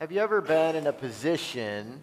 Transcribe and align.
Have 0.00 0.12
you 0.12 0.20
ever 0.20 0.40
been 0.40 0.76
in 0.76 0.86
a 0.86 0.92
position 0.92 2.00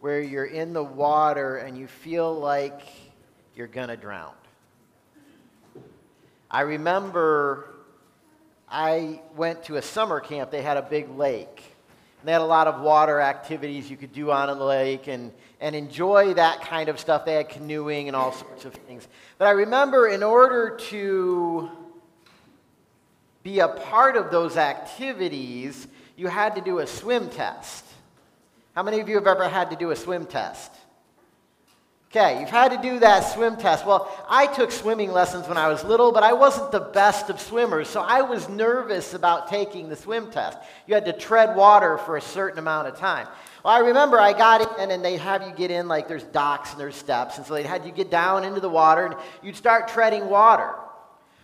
where 0.00 0.18
you're 0.18 0.46
in 0.46 0.72
the 0.72 0.82
water 0.82 1.58
and 1.58 1.76
you 1.76 1.86
feel 1.86 2.34
like 2.34 2.80
you're 3.54 3.66
going 3.66 3.88
to 3.88 3.98
drown? 3.98 4.32
I 6.50 6.62
remember 6.62 7.74
I 8.66 9.20
went 9.34 9.64
to 9.64 9.76
a 9.76 9.82
summer 9.82 10.20
camp. 10.20 10.50
They 10.50 10.62
had 10.62 10.78
a 10.78 10.82
big 10.82 11.10
lake. 11.10 11.62
And 12.20 12.28
they 12.28 12.32
had 12.32 12.40
a 12.40 12.46
lot 12.46 12.66
of 12.66 12.80
water 12.80 13.20
activities 13.20 13.90
you 13.90 13.98
could 13.98 14.14
do 14.14 14.30
on 14.30 14.48
the 14.48 14.64
lake 14.64 15.08
and, 15.08 15.30
and 15.60 15.76
enjoy 15.76 16.32
that 16.32 16.62
kind 16.62 16.88
of 16.88 16.98
stuff. 16.98 17.26
They 17.26 17.34
had 17.34 17.50
canoeing 17.50 18.08
and 18.08 18.16
all 18.16 18.32
sorts 18.32 18.64
of 18.64 18.72
things. 18.72 19.06
But 19.36 19.48
I 19.48 19.50
remember 19.50 20.08
in 20.08 20.22
order 20.22 20.78
to 20.88 21.70
be 23.42 23.58
a 23.58 23.68
part 23.68 24.16
of 24.16 24.30
those 24.30 24.56
activities, 24.56 25.86
you 26.16 26.28
had 26.28 26.54
to 26.56 26.60
do 26.60 26.78
a 26.78 26.86
swim 26.86 27.28
test. 27.30 27.84
How 28.74 28.82
many 28.82 29.00
of 29.00 29.08
you 29.08 29.14
have 29.16 29.26
ever 29.26 29.48
had 29.48 29.70
to 29.70 29.76
do 29.76 29.90
a 29.90 29.96
swim 29.96 30.26
test? 30.26 30.72
Okay, 32.10 32.40
you've 32.40 32.48
had 32.50 32.70
to 32.70 32.78
do 32.78 33.00
that 33.00 33.20
swim 33.20 33.56
test. 33.56 33.84
Well, 33.84 34.10
I 34.28 34.46
took 34.46 34.70
swimming 34.70 35.12
lessons 35.12 35.48
when 35.48 35.58
I 35.58 35.68
was 35.68 35.84
little, 35.84 36.12
but 36.12 36.22
I 36.22 36.32
wasn't 36.32 36.72
the 36.72 36.80
best 36.80 37.28
of 37.28 37.40
swimmers, 37.40 37.88
so 37.88 38.00
I 38.00 38.22
was 38.22 38.48
nervous 38.48 39.12
about 39.12 39.48
taking 39.48 39.88
the 39.88 39.96
swim 39.96 40.30
test. 40.30 40.56
You 40.86 40.94
had 40.94 41.04
to 41.06 41.12
tread 41.12 41.56
water 41.56 41.98
for 41.98 42.16
a 42.16 42.22
certain 42.22 42.58
amount 42.58 42.88
of 42.88 42.96
time. 42.96 43.26
Well, 43.64 43.74
I 43.74 43.80
remember 43.80 44.20
I 44.20 44.32
got 44.32 44.78
in, 44.78 44.90
and 44.92 45.04
they 45.04 45.16
have 45.16 45.42
you 45.42 45.52
get 45.52 45.70
in 45.70 45.88
like 45.88 46.06
there's 46.08 46.22
docks 46.22 46.70
and 46.70 46.80
there's 46.80 46.96
steps, 46.96 47.38
and 47.38 47.46
so 47.46 47.54
they 47.54 47.64
had 47.64 47.84
you 47.84 47.92
get 47.92 48.10
down 48.10 48.44
into 48.44 48.60
the 48.60 48.70
water, 48.70 49.06
and 49.06 49.16
you'd 49.42 49.56
start 49.56 49.88
treading 49.88 50.28
water. 50.28 50.72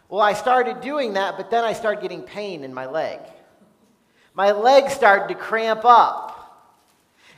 Well, 0.08 0.20
I 0.20 0.32
started 0.32 0.80
doing 0.80 1.14
that, 1.14 1.36
but 1.36 1.50
then 1.50 1.64
I 1.64 1.72
started 1.72 2.00
getting 2.00 2.22
pain 2.22 2.64
in 2.64 2.72
my 2.72 2.86
leg. 2.86 3.18
My 4.34 4.52
legs 4.52 4.92
started 4.92 5.28
to 5.28 5.34
cramp 5.34 5.84
up. 5.84 6.30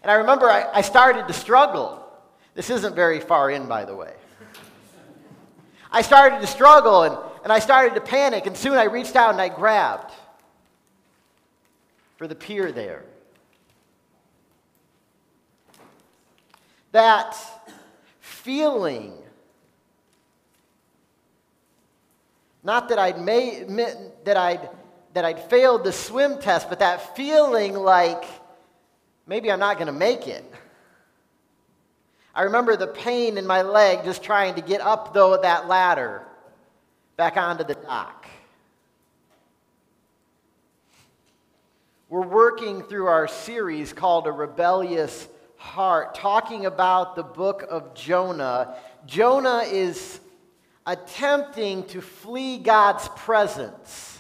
And 0.03 0.11
I 0.11 0.17
remember 0.17 0.51
I, 0.51 0.69
I 0.73 0.81
started 0.83 1.27
to 1.29 1.33
struggle. 1.33 2.01
This 2.55 2.71
isn't 2.71 2.95
very 2.95 3.21
far 3.21 3.51
in, 3.51 3.67
by 3.67 3.85
the 3.85 3.97
way. 3.97 4.13
I 5.91 6.03
started 6.03 6.41
to 6.41 6.47
struggle 6.47 7.03
and, 7.05 7.17
and 7.45 7.53
I 7.53 7.59
started 7.59 7.95
to 7.95 8.01
panic, 8.01 8.47
and 8.47 8.57
soon 8.57 8.75
I 8.75 8.85
reached 8.85 9.17
out 9.17 9.31
and 9.31 9.41
I 9.41 9.49
grabbed 9.49 10.13
for 12.17 12.27
the 12.27 12.35
pier 12.35 12.73
there. 12.73 13.05
That 16.93 17.37
feeling, 18.21 19.15
not 22.63 22.89
that 22.89 22.99
I'd 22.99 23.21
made, 23.21 23.69
that 24.25 24.37
I'd 24.37 24.69
that 25.15 25.25
I'd 25.25 25.41
failed 25.49 25.85
the 25.85 25.93
swim 25.93 26.39
test, 26.39 26.69
but 26.69 26.81
that 26.81 27.17
feeling 27.17 27.75
like 27.75 28.25
maybe 29.27 29.51
I'm 29.51 29.61
not 29.61 29.77
going 29.77 29.87
to 29.87 29.93
make 29.93 30.29
it. 30.29 30.45
I 32.35 32.43
remember 32.43 32.77
the 32.77 32.89
pain 32.89 33.39
in 33.39 33.47
my 33.47 33.63
leg 33.63 34.05
just 34.05 34.25
trying 34.25 34.57
to 34.57 34.61
get 34.61 34.81
up, 34.81 35.15
though, 35.15 35.41
that 35.41 35.69
ladder 35.69 36.23
back 37.17 37.37
onto 37.37 37.63
the 37.63 37.75
dock. 37.75 38.27
We're 42.09 42.27
working 42.27 42.83
through 42.83 43.07
our 43.07 43.29
series 43.29 43.93
called 43.93 44.27
A 44.27 44.33
Rebellious 44.33 45.29
Heart, 45.57 46.17
talking 46.17 46.67
about 46.67 47.15
the 47.15 47.23
book 47.23 47.65
of 47.71 47.95
Jonah. 47.95 48.77
Jonah 49.07 49.63
is 49.67 50.19
attempting 50.87 51.85
to 51.85 52.01
flee 52.01 52.59
God's 52.59 53.09
presence. 53.17 54.14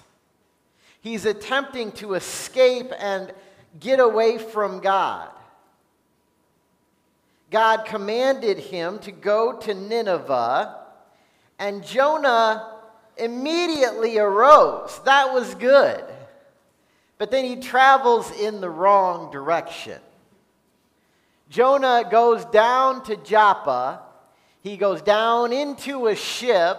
He's 1.05 1.27
attempting 1.27 1.92
to 1.92 2.14
escape 2.14 2.91
and 2.98 3.30
get 3.78 4.00
away 4.00 4.38
from 4.38 4.80
God. 4.80 5.28
God 7.50 7.84
commanded 7.84 8.58
him 8.58 8.98
to 9.00 9.12
go 9.12 9.52
to 9.52 9.74
Nineveh, 9.74 10.78
and 11.58 11.84
Jonah 11.84 12.78
immediately 13.18 14.17
arose. 14.17 14.98
That 15.05 15.34
was 15.34 15.55
good. 15.56 16.02
But 17.18 17.30
then 17.30 17.45
he 17.45 17.57
travels 17.57 18.30
in 18.40 18.62
the 18.62 18.70
wrong 18.70 19.30
direction. 19.30 20.01
Jonah 21.51 22.08
goes 22.11 22.46
down 22.46 23.05
to 23.05 23.17
Joppa. 23.17 24.01
He 24.62 24.78
goes 24.78 25.02
down 25.02 25.52
into 25.52 26.07
a 26.07 26.17
ship, 26.17 26.78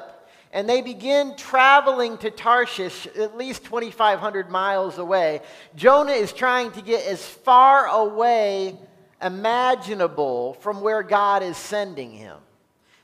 and 0.56 0.70
they 0.70 0.82
begin 0.82 1.36
traveling 1.36 2.18
to 2.20 2.32
Tarshish, 2.32 3.08
at 3.08 3.36
least 3.36 3.66
2,500 3.66 4.50
miles 4.50 4.98
away. 4.98 5.42
Jonah 5.76 6.14
is 6.14 6.32
trying 6.32 6.72
to 6.72 6.82
get 6.82 7.06
as 7.06 7.22
far 7.22 7.88
away 7.88 8.78
imaginable 9.22 10.54
from 10.62 10.80
where 10.80 11.04
God 11.04 11.44
is 11.44 11.58
sending 11.58 12.10
him. 12.10 12.38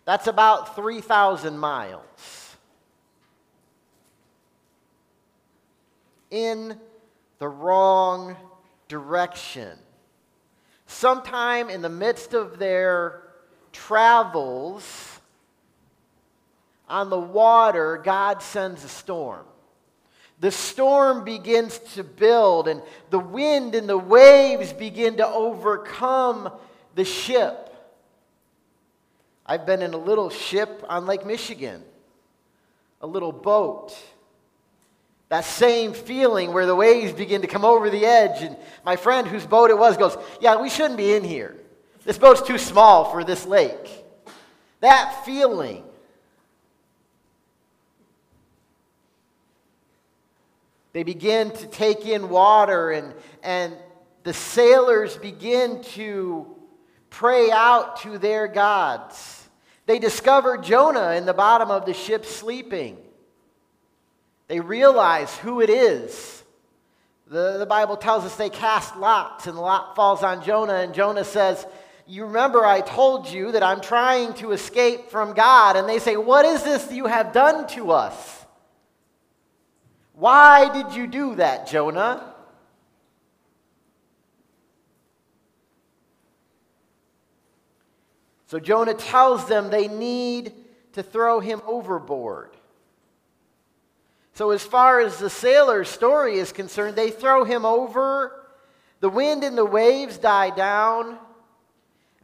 That's 0.06 0.28
about 0.28 0.78
3,000 0.78 1.58
miles. 1.58 2.56
In 6.30 6.80
the 7.40 7.50
wrong 7.50 8.38
direction. 8.88 9.78
Sometime 10.88 11.70
in 11.70 11.82
the 11.82 11.90
midst 11.90 12.34
of 12.34 12.60
their 12.60 13.24
travels 13.74 15.11
on 16.92 17.10
the 17.10 17.20
water, 17.20 18.00
God 18.04 18.44
sends 18.44 18.84
a 18.84 18.90
storm 18.90 19.46
the 20.42 20.52
storm 20.52 21.24
begins 21.24 21.78
to 21.94 22.04
build, 22.04 22.68
and 22.68 22.82
the 23.12 23.20
wind 23.20 23.76
and 23.76 23.88
the 23.88 23.98
waves 23.98 24.74
begin 24.74 25.18
to 25.18 25.28
overcome 25.28 26.52
the 26.96 27.06
ship. 27.06 27.68
I've 29.46 29.68
been 29.68 29.84
in 29.84 29.94
a 29.94 29.98
little 29.98 30.32
ship 30.32 30.84
on 30.90 31.06
Lake 31.06 31.28
Michigan, 31.28 31.84
a 33.02 33.08
little 33.08 33.32
boat. 33.32 33.96
That 35.30 35.46
same 35.46 35.94
feeling 35.94 36.54
where 36.54 36.66
the 36.66 36.76
waves 36.76 37.14
begin 37.14 37.42
to 37.42 37.48
come 37.48 37.64
over 37.64 37.92
the 37.92 38.04
edge, 38.04 38.42
and 38.42 38.58
my 38.84 38.96
friend 38.96 39.28
whose 39.28 39.46
boat 39.46 39.70
it 39.70 39.78
was 39.78 39.96
goes, 39.96 40.18
Yeah, 40.42 40.60
we 40.60 40.72
shouldn't 40.72 40.98
be 40.98 41.14
in 41.14 41.24
here. 41.24 41.56
This 42.04 42.18
boat's 42.18 42.42
too 42.42 42.58
small 42.58 43.12
for 43.12 43.24
this 43.24 43.46
lake. 43.46 44.04
That 44.80 45.24
feeling 45.24 45.84
They 50.94 51.04
begin 51.04 51.52
to 51.52 51.68
take 51.68 52.06
in 52.06 52.30
water, 52.30 52.92
and, 52.92 53.14
and 53.44 53.76
the 54.24 54.34
sailors 54.34 55.16
begin 55.18 55.82
to 55.96 56.48
pray 57.10 57.50
out 57.52 58.02
to 58.02 58.18
their 58.18 58.48
gods. 58.48 59.48
They 59.86 60.00
discover 60.00 60.58
Jonah 60.58 61.14
in 61.14 61.26
the 61.26 61.34
bottom 61.34 61.72
of 61.72 61.86
the 61.86 61.94
ship 61.94 62.26
sleeping. 62.26 62.98
They 64.48 64.60
realize 64.60 65.36
who 65.38 65.62
it 65.62 65.70
is. 65.70 66.44
The, 67.28 67.58
the 67.58 67.66
Bible 67.66 67.96
tells 67.96 68.26
us 68.26 68.36
they 68.36 68.50
cast 68.50 68.98
lots, 68.98 69.48
and 69.48 69.56
the 69.56 69.62
lot 69.62 69.96
falls 69.96 70.24
on 70.24 70.44
Jonah, 70.44 70.76
and 70.76 70.94
Jonah 70.94 71.24
says, 71.24 71.66
You 72.06 72.26
remember 72.26 72.66
I 72.66 72.82
told 72.82 73.30
you 73.30 73.54
that 73.54 73.64
I'm 73.64 73.80
trying 73.80 74.34
to 74.36 74.52
escape 74.52 75.10
from 75.10 75.34
God. 75.34 75.78
And 75.78 75.88
they 75.88 76.00
say, 76.00 76.18
What 76.18 76.44
is 76.44 76.64
this 76.64 76.92
you 76.92 77.06
have 77.06 77.32
done 77.32 77.68
to 77.70 77.92
us? 77.92 78.41
Why 80.22 80.72
did 80.72 80.96
you 80.96 81.08
do 81.08 81.34
that, 81.38 81.66
Jonah? 81.66 82.36
So 88.46 88.60
Jonah 88.60 88.94
tells 88.94 89.48
them 89.48 89.72
they 89.72 89.88
need 89.88 90.54
to 90.94 91.02
throw 91.02 91.40
him 91.40 91.64
overboard. 91.66 92.52
So, 94.34 94.52
as 94.52 94.62
far 94.62 95.00
as 95.00 95.18
the 95.18 95.28
sailor's 95.28 95.90
story 95.90 96.36
is 96.36 96.52
concerned, 96.52 96.96
they 96.96 97.10
throw 97.10 97.44
him 97.44 97.66
over. 97.66 98.46
The 99.00 99.10
wind 99.10 99.44
and 99.44 99.58
the 99.58 99.66
waves 99.66 100.20
die 100.20 100.52
down. 100.52 101.18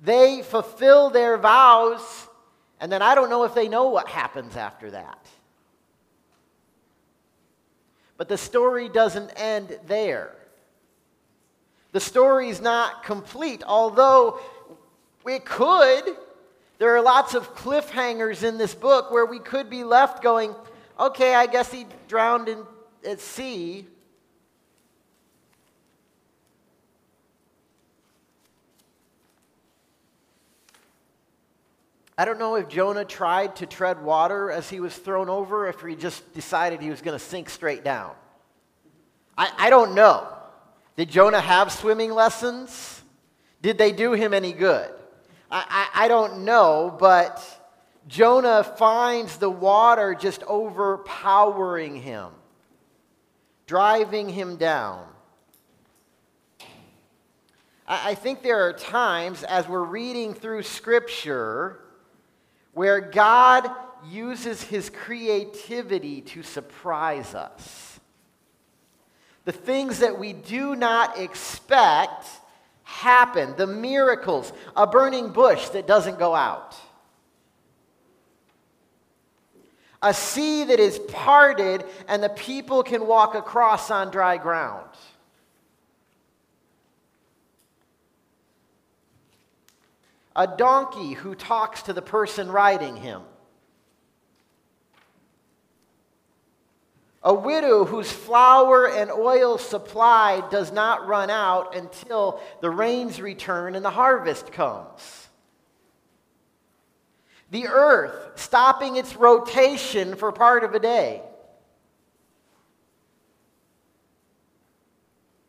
They 0.03 0.43
fulfill 0.43 1.09
their 1.09 1.35
vows. 1.35 2.27
And 2.79 2.91
then 2.91 3.01
I 3.01 3.15
don't 3.15 3.31
know 3.31 3.45
if 3.45 3.55
they 3.55 3.67
know 3.67 3.87
what 3.87 4.07
happens 4.07 4.55
after 4.55 4.91
that. 4.91 5.25
But 8.17 8.27
the 8.27 8.37
story 8.37 8.89
doesn't 8.89 9.29
end 9.35 9.79
there. 9.87 10.33
The 11.91 11.99
story's 11.99 12.59
not 12.59 13.03
complete, 13.03 13.63
although 13.65 14.39
it 15.25 15.45
could. 15.45 16.03
There 16.79 16.95
are 16.95 17.01
lots 17.01 17.33
of 17.33 17.55
cliffhangers 17.55 18.43
in 18.43 18.57
this 18.57 18.75
book 18.75 19.11
where 19.11 19.25
we 19.25 19.39
could 19.39 19.69
be 19.69 19.83
left 19.83 20.21
going, 20.21 20.53
okay, 20.99 21.33
I 21.33 21.47
guess 21.47 21.71
he 21.71 21.85
drowned 22.07 22.49
in, 22.49 22.63
at 23.05 23.19
sea. 23.19 23.87
I 32.17 32.25
don't 32.25 32.39
know 32.39 32.55
if 32.55 32.67
Jonah 32.67 33.05
tried 33.05 33.57
to 33.57 33.67
tread 33.67 34.01
water 34.01 34.49
as 34.49 34.67
he 34.69 34.79
was 34.79 34.95
thrown 34.95 35.29
over, 35.29 35.67
if 35.67 35.81
he 35.81 35.95
just 35.95 36.33
decided 36.33 36.81
he 36.81 36.89
was 36.89 37.01
going 37.01 37.17
to 37.17 37.23
sink 37.23 37.47
straight 37.47 37.83
down. 37.83 38.15
I, 39.37 39.51
I 39.57 39.69
don't 39.69 39.93
know. 39.93 40.27
Did 40.95 41.09
Jonah 41.11 41.39
have 41.39 41.71
swimming 41.71 42.11
lessons? 42.11 43.03
Did 43.61 43.77
they 43.77 43.91
do 43.91 44.13
him 44.13 44.33
any 44.33 44.51
good? 44.51 44.89
I, 45.51 45.89
I, 45.93 46.05
I 46.05 46.07
don't 46.07 46.43
know, 46.43 46.95
but 46.99 47.43
Jonah 48.07 48.63
finds 48.63 49.37
the 49.37 49.49
water 49.49 50.15
just 50.15 50.41
overpowering 50.43 51.97
him, 52.01 52.31
driving 53.67 54.27
him 54.27 54.55
down. 54.55 55.05
I, 57.87 58.11
I 58.11 58.15
think 58.15 58.41
there 58.41 58.67
are 58.67 58.73
times 58.73 59.43
as 59.43 59.67
we're 59.67 59.83
reading 59.83 60.33
through 60.33 60.63
Scripture 60.63 61.81
where 62.77 63.01
God 63.01 63.67
uses 64.07 64.61
his 64.61 64.91
creativity 64.91 66.21
to 66.21 66.43
surprise 66.43 67.33
us. 67.33 67.99
The 69.45 69.51
things 69.51 69.97
that 69.97 70.19
we 70.19 70.31
do 70.31 70.75
not 70.75 71.19
expect 71.19 72.27
happen. 72.83 73.55
The 73.57 73.65
miracles, 73.65 74.53
a 74.75 74.85
burning 74.85 75.29
bush 75.29 75.69
that 75.69 75.87
doesn't 75.87 76.19
go 76.19 76.35
out, 76.35 76.75
a 80.03 80.13
sea 80.13 80.65
that 80.65 80.79
is 80.79 80.99
parted 80.99 81.83
and 82.07 82.21
the 82.21 82.29
people 82.29 82.83
can 82.83 83.07
walk 83.07 83.33
across 83.33 83.89
on 83.89 84.11
dry 84.11 84.37
ground. 84.37 84.87
A 90.37 90.45
donkey 90.45 91.13
who 91.13 91.33
talks 91.33 91.81
to 91.83 91.93
the 91.93 92.01
person 92.01 92.51
riding 92.51 92.95
him. 92.95 93.23
A 97.23 97.33
widow 97.33 97.83
whose 97.83 98.11
flour 98.11 98.87
and 98.87 99.11
oil 99.11 99.57
supply 99.57 100.47
does 100.51 100.71
not 100.71 101.07
run 101.07 101.31
out 101.31 101.75
until 101.75 102.39
the 102.61 102.69
rains 102.69 103.19
return 103.19 103.75
and 103.75 103.83
the 103.83 103.89
harvest 103.89 104.51
comes. 104.51 105.27
The 107.49 107.67
earth 107.67 108.39
stopping 108.39 108.95
its 108.95 109.15
rotation 109.15 110.15
for 110.15 110.31
part 110.31 110.63
of 110.63 110.75
a 110.75 110.79
day. 110.79 111.23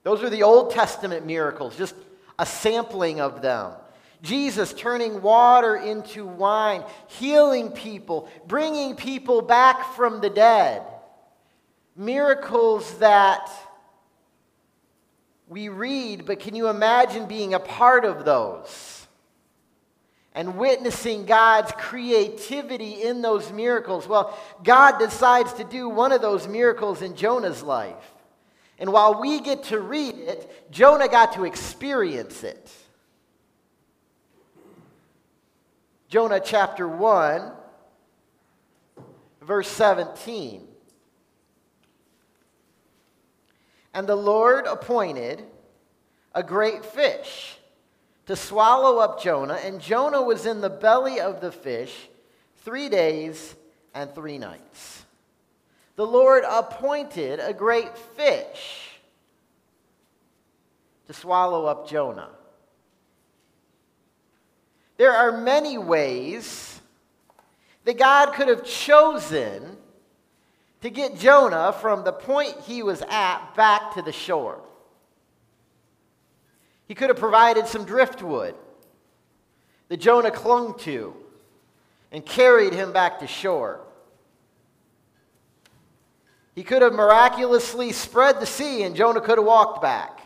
Those 0.03 0.23
are 0.23 0.31
the 0.31 0.45
Old 0.45 0.71
Testament 0.71 1.27
miracles, 1.27 1.77
just 1.77 1.95
a 2.39 2.47
sampling 2.47 3.21
of 3.21 3.43
them. 3.43 3.73
Jesus 4.23 4.73
turning 4.73 5.23
water 5.23 5.77
into 5.77 6.27
wine, 6.27 6.85
healing 7.07 7.71
people, 7.71 8.29
bringing 8.47 8.97
people 8.97 9.43
back 9.43 9.95
from 9.95 10.21
the 10.21 10.31
dead 10.31 10.83
miracles 11.99 12.99
that 12.99 13.51
we 15.49 15.69
read, 15.69 16.25
but 16.25 16.41
can 16.41 16.55
you 16.55 16.69
imagine 16.69 17.27
being 17.27 17.55
a 17.55 17.59
part 17.59 18.05
of 18.05 18.25
those? 18.25 19.07
And 20.35 20.57
witnessing 20.57 21.27
God's 21.27 21.73
creativity 21.73 23.03
in 23.03 23.23
those 23.23 23.51
miracles. 23.51 24.07
Well, 24.07 24.39
God 24.63 24.99
decides 24.99 25.53
to 25.55 25.65
do 25.65 25.89
one 25.89 26.13
of 26.13 26.23
those 26.23 26.47
miracles 26.47 27.03
in 27.03 27.17
Jonah's 27.17 27.63
life. 27.63 27.97
And 28.79 28.93
while 28.93 29.21
we 29.21 29.41
get 29.41 29.65
to 29.65 29.81
read 29.81 30.15
it, 30.15 30.71
Jonah 30.71 31.09
got 31.09 31.33
to 31.33 31.45
experience 31.45 32.45
it. 32.45 32.71
Jonah 36.09 36.41
chapter 36.41 36.89
1, 36.89 37.53
verse 39.43 39.69
17. 39.69 40.67
And 43.93 44.07
the 44.07 44.17
Lord 44.17 44.67
appointed 44.67 45.45
a 46.35 46.43
great 46.43 46.83
fish 46.83 47.59
to 48.25 48.37
swallow 48.37 48.99
up 48.99 49.23
Jonah, 49.23 49.59
and 49.63 49.83
Jonah 49.83 50.23
was 50.23 50.47
in 50.47 50.63
the 50.63 50.71
belly 50.71 51.21
of 51.21 51.43
the 51.43 51.53
fish 51.53 52.09
three 52.59 52.89
days 52.89 53.55
and 53.95 54.15
three 54.15 54.39
nights. 54.39 55.05
The 55.97 56.07
Lord 56.07 56.45
appointed 56.49 57.39
a 57.39 57.53
great 57.53 57.99
fish 57.99 58.99
to 61.07 61.13
swallow 61.13 61.67
up 61.67 61.87
Jonah. 61.87 62.31
There 64.99 65.13
are 65.13 65.33
many 65.33 65.79
ways 65.79 66.81
that 67.85 67.97
God 67.97 68.35
could 68.35 68.49
have 68.49 68.65
chosen 68.65 69.77
to 70.83 70.91
get 70.91 71.19
Jonah 71.19 71.73
from 71.81 72.05
the 72.05 72.13
point 72.13 72.55
he 72.67 72.83
was 72.83 73.03
at 73.09 73.55
back 73.55 73.95
to 73.95 74.03
the 74.03 74.13
shore. 74.13 74.61
He 76.87 76.95
could 76.95 77.11
have 77.11 77.19
provided 77.19 77.67
some 77.67 77.85
driftwood 77.85 78.55
that 79.89 79.99
Jonah 79.99 80.33
clung 80.33 80.77
to 80.81 81.15
and 82.11 82.27
carried 82.27 82.73
him 82.73 82.93
back 82.93 83.21
to 83.21 83.27
shore. 83.27 83.81
He 86.57 86.65
could 86.65 86.83
have 86.83 86.93
miraculously 86.93 87.93
spread 87.93 88.41
the 88.41 88.47
sea 88.47 88.83
and 88.83 88.97
Jonah 88.97 89.21
could 89.21 89.39
have 89.39 89.47
walked 89.47 89.81
back. 89.81 90.21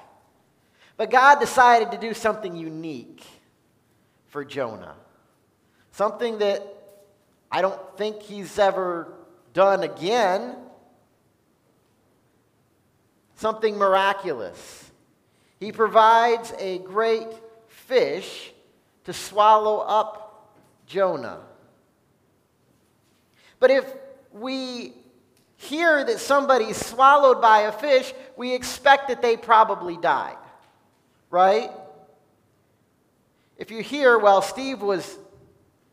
But 0.97 1.11
God 1.11 1.41
decided 1.41 1.91
to 1.91 1.99
do 1.99 2.15
something 2.15 2.57
unique 2.57 3.23
for 4.33 4.45
Jonah. 4.47 4.95
Something 5.93 6.39
that 6.39 6.67
I 7.51 7.61
don't 7.61 7.81
think 7.99 8.23
he's 8.23 8.59
ever 8.59 9.13
done 9.53 9.83
again. 9.83 10.57
Something 13.37 13.77
miraculous. 13.77 14.91
He 15.61 15.71
provides 15.71 16.55
a 16.59 16.79
great 16.79 17.29
fish 17.69 18.53
to 19.05 19.13
swallow 19.13 19.81
up 19.81 20.57
Jonah. 20.87 21.41
But 23.61 23.71
if 23.71 23.85
we 24.33 24.95
hear 25.57 26.03
that 26.03 26.19
somebody's 26.21 26.79
swallowed 26.79 27.43
by 27.43 27.61
a 27.61 27.73
fish, 27.73 28.15
we 28.39 28.55
expect 28.55 29.09
that 29.09 29.21
they 29.21 29.37
probably 29.37 29.99
died, 29.99 30.39
right? 31.31 31.71
If 33.57 33.71
you 33.71 33.83
hear, 33.83 34.19
well, 34.19 34.43
Steve 34.43 34.83
was 34.83 35.19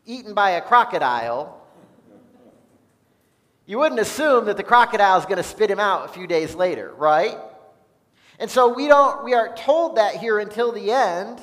eaten 0.06 0.34
by 0.34 0.50
a 0.50 0.60
crocodile, 0.60 1.56
you 3.66 3.78
wouldn't 3.78 4.00
assume 4.00 4.46
that 4.46 4.56
the 4.56 4.64
crocodile 4.64 5.18
is 5.18 5.24
going 5.24 5.36
to 5.36 5.44
spit 5.44 5.70
him 5.70 5.78
out 5.78 6.06
a 6.06 6.08
few 6.08 6.26
days 6.26 6.54
later, 6.54 6.92
right? 6.96 7.38
And 8.40 8.50
so 8.50 8.74
we 8.74 8.88
don't 8.88 9.22
we 9.22 9.34
aren't 9.34 9.56
told 9.56 9.96
that 9.96 10.16
here 10.16 10.38
until 10.38 10.72
the 10.72 10.90
end, 10.90 11.40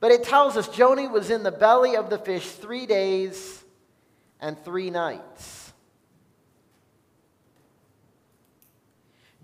but 0.00 0.10
it 0.10 0.24
tells 0.24 0.56
us 0.56 0.66
Jonah 0.68 1.08
was 1.08 1.30
in 1.30 1.42
the 1.42 1.52
belly 1.52 1.96
of 1.96 2.10
the 2.10 2.18
fish 2.18 2.46
3 2.46 2.86
days 2.86 3.62
and 4.40 4.58
3 4.64 4.90
nights. 4.90 5.72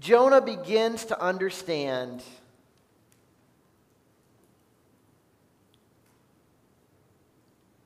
Jonah 0.00 0.40
begins 0.40 1.04
to 1.04 1.22
understand 1.22 2.25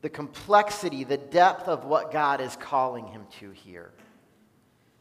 the 0.06 0.10
complexity, 0.10 1.02
the 1.02 1.16
depth 1.16 1.66
of 1.66 1.84
what 1.84 2.12
God 2.12 2.40
is 2.40 2.54
calling 2.54 3.08
him 3.08 3.26
to 3.40 3.50
here 3.50 3.90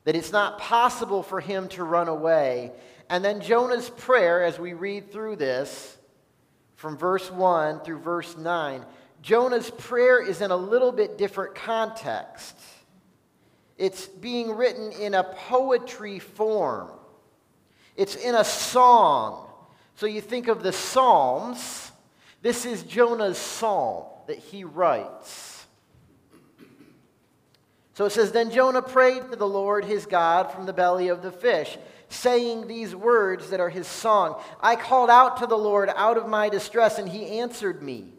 that 0.03 0.15
it's 0.15 0.31
not 0.31 0.57
possible 0.57 1.21
for 1.21 1.39
him 1.39 1.67
to 1.67 1.83
run 1.83 2.07
away. 2.07 2.71
And 3.07 3.23
then 3.23 3.39
Jonah's 3.39 3.87
prayer, 3.87 4.43
as 4.43 4.57
we 4.57 4.73
read 4.73 5.11
through 5.11 5.35
this, 5.35 5.95
from 6.75 6.97
verse 6.97 7.29
1 7.29 7.81
through 7.81 7.99
verse 7.99 8.35
9, 8.35 8.83
Jonah's 9.21 9.69
prayer 9.69 10.19
is 10.19 10.41
in 10.41 10.49
a 10.49 10.57
little 10.57 10.91
bit 10.91 11.19
different 11.19 11.53
context. 11.53 12.57
It's 13.77 14.07
being 14.07 14.55
written 14.55 14.91
in 14.91 15.13
a 15.13 15.23
poetry 15.23 16.17
form, 16.17 16.89
it's 17.95 18.15
in 18.15 18.33
a 18.33 18.43
song. 18.43 19.47
So 19.97 20.07
you 20.07 20.19
think 20.21 20.47
of 20.47 20.63
the 20.63 20.73
Psalms. 20.73 21.91
This 22.41 22.65
is 22.65 22.81
Jonah's 22.81 23.37
psalm 23.37 24.05
that 24.27 24.37
he 24.37 24.63
writes. 24.63 25.65
So 27.93 28.05
it 28.05 28.11
says, 28.11 28.31
Then 28.31 28.51
Jonah 28.51 28.81
prayed 28.81 29.31
to 29.31 29.35
the 29.35 29.47
Lord 29.47 29.85
his 29.85 30.05
God 30.05 30.51
from 30.51 30.65
the 30.65 30.73
belly 30.73 31.07
of 31.07 31.21
the 31.21 31.31
fish, 31.31 31.77
saying 32.09 32.67
these 32.67 32.93
words 32.95 33.49
that 33.49 33.59
are 33.59 33.69
his 33.69 33.87
song 33.87 34.41
I 34.61 34.75
called 34.75 35.09
out 35.09 35.37
to 35.37 35.47
the 35.47 35.57
Lord 35.57 35.89
out 35.95 36.17
of 36.17 36.27
my 36.27 36.49
distress, 36.49 36.99
and 36.99 37.07
he 37.07 37.39
answered 37.39 37.81
me. 37.81 38.11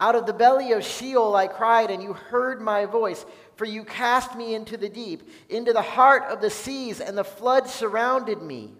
Out 0.00 0.14
of 0.14 0.26
the 0.26 0.32
belly 0.32 0.72
of 0.72 0.84
Sheol 0.84 1.34
I 1.34 1.48
cried, 1.48 1.90
and 1.90 2.02
you 2.02 2.12
heard 2.12 2.60
my 2.60 2.86
voice. 2.86 3.24
For 3.56 3.64
you 3.64 3.84
cast 3.84 4.36
me 4.36 4.54
into 4.54 4.76
the 4.76 4.88
deep, 4.88 5.28
into 5.48 5.72
the 5.72 5.82
heart 5.82 6.22
of 6.30 6.40
the 6.40 6.50
seas, 6.50 7.00
and 7.00 7.18
the 7.18 7.24
flood 7.24 7.68
surrounded 7.68 8.40
me. 8.40 8.72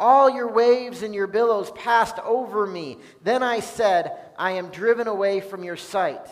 All 0.00 0.30
your 0.30 0.50
waves 0.50 1.02
and 1.02 1.14
your 1.14 1.26
billows 1.26 1.70
passed 1.72 2.18
over 2.20 2.66
me. 2.66 2.96
Then 3.22 3.42
I 3.42 3.60
said, 3.60 4.16
I 4.38 4.52
am 4.52 4.70
driven 4.70 5.06
away 5.06 5.40
from 5.40 5.62
your 5.62 5.76
sight. 5.76 6.26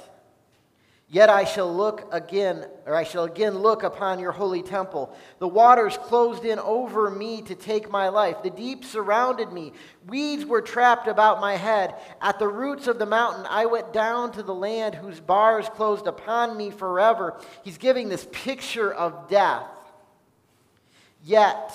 Yet 1.10 1.30
I 1.30 1.44
shall 1.44 1.74
look 1.74 2.06
again, 2.12 2.66
or 2.84 2.94
I 2.94 3.02
shall 3.02 3.24
again 3.24 3.58
look 3.58 3.82
upon 3.82 4.18
your 4.18 4.32
holy 4.32 4.62
temple. 4.62 5.14
The 5.38 5.48
waters 5.48 5.96
closed 5.96 6.44
in 6.44 6.58
over 6.58 7.10
me 7.10 7.40
to 7.42 7.54
take 7.54 7.90
my 7.90 8.08
life. 8.08 8.42
The 8.42 8.50
deep 8.50 8.84
surrounded 8.84 9.50
me. 9.50 9.72
Weeds 10.06 10.44
were 10.44 10.60
trapped 10.60 11.08
about 11.08 11.40
my 11.40 11.56
head. 11.56 11.94
At 12.20 12.38
the 12.38 12.48
roots 12.48 12.88
of 12.88 12.98
the 12.98 13.06
mountain, 13.06 13.46
I 13.48 13.64
went 13.64 13.94
down 13.94 14.32
to 14.32 14.42
the 14.42 14.54
land 14.54 14.94
whose 14.94 15.20
bars 15.20 15.68
closed 15.70 16.06
upon 16.06 16.56
me 16.58 16.70
forever. 16.70 17.40
He's 17.64 17.78
giving 17.78 18.10
this 18.10 18.28
picture 18.30 18.92
of 18.92 19.28
death. 19.30 19.66
Yet, 21.24 21.74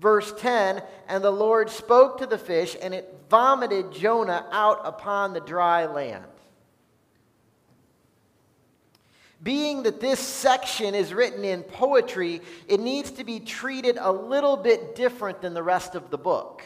Verse 0.00 0.32
10 0.38 0.82
And 1.08 1.22
the 1.22 1.30
Lord 1.30 1.70
spoke 1.70 2.18
to 2.18 2.26
the 2.26 2.38
fish, 2.38 2.76
and 2.80 2.94
it 2.94 3.14
vomited 3.28 3.92
Jonah 3.92 4.46
out 4.50 4.80
upon 4.84 5.32
the 5.32 5.40
dry 5.40 5.86
land. 5.86 6.24
Being 9.42 9.84
that 9.84 10.00
this 10.00 10.20
section 10.20 10.94
is 10.94 11.14
written 11.14 11.44
in 11.44 11.62
poetry, 11.62 12.42
it 12.68 12.80
needs 12.80 13.10
to 13.12 13.24
be 13.24 13.40
treated 13.40 13.96
a 13.98 14.12
little 14.12 14.56
bit 14.56 14.94
different 14.94 15.40
than 15.40 15.54
the 15.54 15.62
rest 15.62 15.94
of 15.94 16.10
the 16.10 16.18
book. 16.18 16.62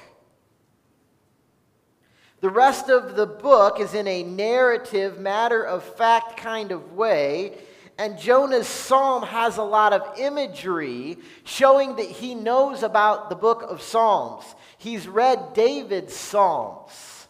The 2.41 2.50
rest 2.50 2.91
of 2.91 3.14
the 3.14 3.26
book 3.26 3.81
is 3.81 3.95
in 3.95 4.09
a 4.09 4.23
narrative, 4.23 5.19
matter 5.19 5.62
of 5.62 5.85
fact 5.85 6.37
kind 6.37 6.73
of 6.73 6.93
way 6.93 7.59
and 7.96 8.18
Jonah's 8.18 8.66
psalm 8.66 9.22
has 9.22 9.56
a 9.56 9.62
lot 9.62 9.92
of 9.92 10.18
imagery 10.18 11.18
showing 11.44 11.96
that 11.96 12.06
he 12.06 12.34
knows 12.34 12.82
about 12.82 13.30
the 13.30 13.36
book 13.36 13.62
of 13.62 13.80
Psalms. 13.82 14.44
He's 14.78 15.06
read 15.06 15.54
David's 15.54 16.14
psalms. 16.14 17.28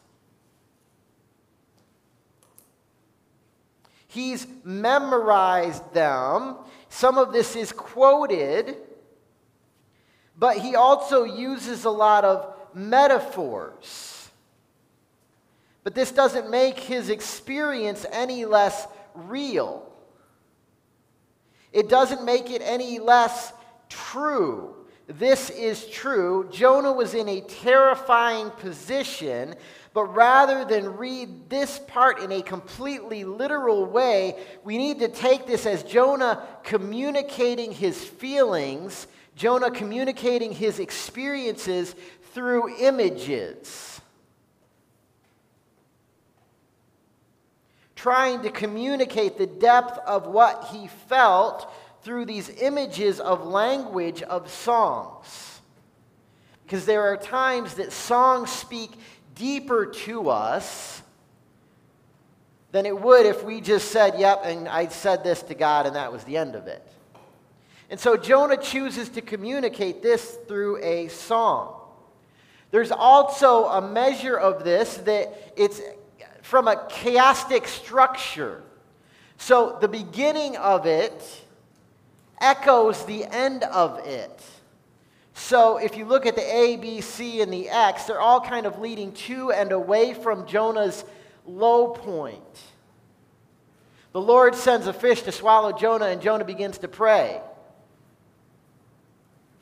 He's 4.09 4.47
memorized 4.63 5.93
them. 5.93 6.57
Some 6.89 7.19
of 7.19 7.33
this 7.33 7.57
is 7.57 7.73
quoted, 7.73 8.77
but 10.39 10.59
he 10.59 10.77
also 10.77 11.25
uses 11.25 11.85
a 11.85 11.91
lot 11.91 12.25
of 12.25 12.55
metaphors. 12.73 14.31
But 15.83 15.95
this 15.95 16.13
doesn't 16.13 16.49
make 16.49 16.79
his 16.79 17.11
experience 17.11 18.07
any 18.11 18.47
less 18.47 18.87
real. 19.15 19.94
It 21.75 21.89
doesn't 21.89 22.25
make 22.25 22.51
it 22.51 22.63
any 22.65 23.01
less 23.01 23.53
true. 23.89 24.77
This 25.09 25.51
is 25.51 25.87
true. 25.89 26.49
Jonah 26.51 26.93
was 26.93 27.15
in 27.15 27.29
a 27.29 27.41
terrifying 27.43 28.51
position, 28.51 29.57
but 29.93 30.05
rather 30.05 30.65
than 30.65 30.97
read 30.97 31.51
this 31.51 31.81
part 31.89 32.21
in 32.21 32.31
a 32.31 32.43
completely 32.43 33.25
literal 33.25 33.85
way, 33.85 34.39
we 34.63 34.79
need 34.79 35.01
to 35.01 35.09
take 35.09 35.47
this 35.47 35.67
as 35.67 35.83
Jonah 35.83 36.47
communicating 36.63 37.73
his 37.73 38.03
feelings, 38.03 39.09
Jonah 39.35 39.71
communicating 39.71 40.53
his 40.53 40.79
experiences 40.79 41.97
through 42.33 42.79
images. 42.79 44.01
Trying 48.05 48.43
to 48.43 48.51
communicate 48.51 49.39
the 49.39 49.47
depth 49.47 49.97
of 50.01 50.27
what 50.27 50.69
he 50.71 50.89
felt 51.09 51.73
through 52.03 52.27
these 52.27 52.51
images 52.61 53.19
of 53.19 53.47
language 53.47 54.21
of 54.21 54.51
songs. 54.51 55.63
Because 56.63 56.85
there 56.85 57.01
are 57.01 57.17
times 57.17 57.73
that 57.77 57.93
songs 57.93 58.51
speak 58.51 58.91
deeper 59.35 59.87
to 59.87 60.29
us 60.29 61.01
than 62.73 62.85
it 62.85 63.01
would 63.01 63.25
if 63.25 63.43
we 63.43 63.63
just 63.63 63.91
said, 63.91 64.17
Yep, 64.19 64.43
and 64.45 64.69
I 64.69 64.89
said 64.89 65.25
this 65.25 65.41
to 65.45 65.55
God, 65.55 65.87
and 65.87 65.97
that 65.97 66.13
was 66.13 66.25
the 66.25 66.37
end 66.37 66.57
of 66.57 66.67
it. 66.67 66.87
And 67.89 67.99
so 67.99 68.19
Jonah 68.19 68.59
chooses 68.59 69.09
to 69.09 69.23
communicate 69.23 70.03
this 70.03 70.37
through 70.47 70.77
a 70.85 71.09
song. 71.09 71.81
There's 72.71 72.93
also 72.93 73.65
a 73.65 73.81
measure 73.81 74.37
of 74.37 74.63
this 74.63 74.99
that 74.99 75.55
it's 75.57 75.81
from 76.45 76.69
a 76.69 76.77
chiastic 76.77 77.67
structure. 77.67 78.63
So 79.39 79.79
the 79.81 79.89
beginning 79.89 80.59
of 80.59 80.85
it 80.85 81.43
echoes 82.39 83.03
the 83.07 83.25
end 83.25 83.63
of 83.65 83.99
it. 84.07 84.45
So 85.33 85.79
if 85.79 85.97
you 85.97 86.05
look 86.05 86.27
at 86.27 86.37
the 86.37 86.43
A, 86.43 86.77
B, 86.77 87.01
C, 87.01 87.41
and 87.41 87.51
the 87.51 87.71
X, 87.71 88.05
they're 88.05 88.21
all 88.21 88.43
kind 88.43 88.67
of 88.67 88.79
leading 88.79 89.13
to 89.13 89.53
and 89.53 89.73
away 89.73 90.13
from 90.13 90.47
Jonah's 90.47 91.07
low 91.47 91.89
point. 91.89 92.43
The 94.13 94.21
Lord 94.21 94.55
sends 94.55 94.87
a 94.87 94.93
fish 94.93 95.23
to 95.23 95.33
swallow 95.33 95.73
Jonah, 95.73 96.07
and 96.07 96.21
Jonah 96.21 96.45
begins 96.45 96.77
to 96.79 96.89
pray 96.89 97.41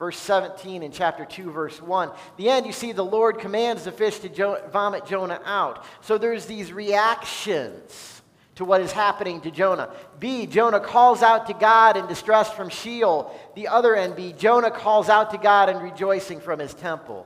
verse 0.02 0.18
17 0.18 0.82
in 0.82 0.90
chapter 0.90 1.24
2, 1.24 1.52
verse 1.52 1.80
1. 1.80 2.10
The 2.36 2.50
end, 2.50 2.66
you 2.66 2.72
see 2.72 2.90
the 2.90 3.04
Lord 3.04 3.38
commands 3.38 3.84
the 3.84 3.92
fish 3.92 4.18
to 4.18 4.28
jo- 4.28 4.60
vomit 4.72 5.06
Jonah 5.06 5.40
out. 5.44 5.84
So 6.00 6.18
there's 6.18 6.44
these 6.44 6.72
reactions 6.72 8.20
to 8.56 8.64
what 8.64 8.80
is 8.80 8.90
happening 8.90 9.40
to 9.42 9.52
Jonah. 9.52 9.94
B, 10.18 10.46
Jonah 10.46 10.80
calls 10.80 11.22
out 11.22 11.46
to 11.46 11.54
God 11.54 11.96
in 11.96 12.08
distress 12.08 12.52
from 12.52 12.68
Sheol. 12.68 13.32
The 13.54 13.68
other 13.68 13.94
end, 13.94 14.16
B, 14.16 14.32
Jonah 14.36 14.72
calls 14.72 15.08
out 15.08 15.30
to 15.30 15.38
God 15.38 15.68
in 15.68 15.76
rejoicing 15.76 16.40
from 16.40 16.58
his 16.58 16.74
temple. 16.74 17.24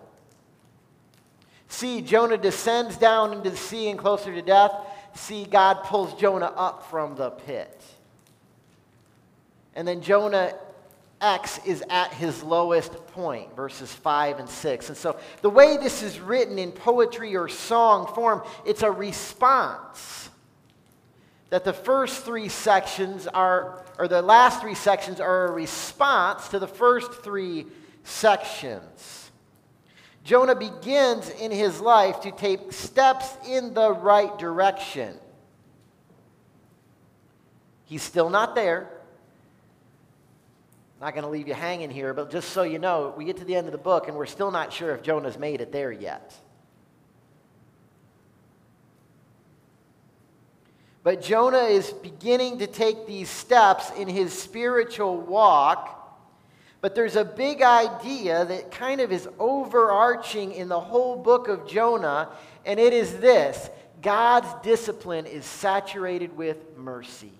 C, 1.68 2.02
Jonah 2.02 2.36
descends 2.36 2.98
down 2.98 3.32
into 3.32 3.48
the 3.48 3.56
sea 3.56 3.88
and 3.88 3.98
closer 3.98 4.34
to 4.34 4.42
death. 4.42 4.72
C, 5.14 5.46
God 5.46 5.82
pulls 5.84 6.12
Jonah 6.20 6.52
up 6.54 6.90
from 6.90 7.16
the 7.16 7.30
pit. 7.30 7.82
And 9.74 9.88
then 9.88 10.02
Jonah 10.02 10.52
X 11.26 11.58
is 11.66 11.82
at 11.90 12.12
his 12.12 12.42
lowest 12.44 12.92
point, 13.08 13.54
verses 13.56 13.92
5 13.92 14.38
and 14.38 14.48
6. 14.48 14.88
And 14.88 14.96
so 14.96 15.18
the 15.42 15.50
way 15.50 15.76
this 15.76 16.02
is 16.02 16.20
written 16.20 16.56
in 16.56 16.70
poetry 16.70 17.34
or 17.34 17.48
song 17.48 18.06
form, 18.14 18.42
it's 18.64 18.82
a 18.82 18.90
response. 18.90 20.30
That 21.50 21.64
the 21.64 21.72
first 21.72 22.24
three 22.24 22.48
sections 22.48 23.26
are, 23.26 23.84
or 23.98 24.06
the 24.06 24.22
last 24.22 24.60
three 24.60 24.74
sections 24.74 25.20
are 25.20 25.48
a 25.48 25.52
response 25.52 26.48
to 26.48 26.60
the 26.60 26.68
first 26.68 27.12
three 27.24 27.66
sections. 28.04 29.30
Jonah 30.22 30.56
begins 30.56 31.28
in 31.30 31.50
his 31.50 31.80
life 31.80 32.20
to 32.20 32.30
take 32.30 32.72
steps 32.72 33.36
in 33.48 33.74
the 33.74 33.92
right 33.92 34.36
direction. 34.38 35.16
He's 37.84 38.02
still 38.02 38.30
not 38.30 38.54
there. 38.54 38.95
Not 41.00 41.12
going 41.12 41.24
to 41.24 41.30
leave 41.30 41.46
you 41.46 41.54
hanging 41.54 41.90
here, 41.90 42.14
but 42.14 42.30
just 42.30 42.50
so 42.50 42.62
you 42.62 42.78
know, 42.78 43.12
we 43.16 43.24
get 43.24 43.36
to 43.38 43.44
the 43.44 43.54
end 43.54 43.66
of 43.66 43.72
the 43.72 43.78
book 43.78 44.08
and 44.08 44.16
we're 44.16 44.26
still 44.26 44.50
not 44.50 44.72
sure 44.72 44.94
if 44.94 45.02
Jonah's 45.02 45.38
made 45.38 45.60
it 45.60 45.72
there 45.72 45.92
yet. 45.92 46.34
But 51.02 51.22
Jonah 51.22 51.58
is 51.58 51.92
beginning 51.92 52.58
to 52.58 52.66
take 52.66 53.06
these 53.06 53.28
steps 53.28 53.92
in 53.96 54.08
his 54.08 54.32
spiritual 54.32 55.20
walk. 55.20 55.92
But 56.80 56.94
there's 56.94 57.14
a 57.14 57.24
big 57.24 57.62
idea 57.62 58.44
that 58.44 58.72
kind 58.72 59.00
of 59.00 59.12
is 59.12 59.28
overarching 59.38 60.52
in 60.52 60.68
the 60.68 60.80
whole 60.80 61.16
book 61.16 61.46
of 61.46 61.68
Jonah, 61.68 62.30
and 62.64 62.80
it 62.80 62.92
is 62.92 63.18
this 63.18 63.70
God's 64.02 64.48
discipline 64.64 65.26
is 65.26 65.44
saturated 65.44 66.36
with 66.36 66.56
mercy. 66.76 67.32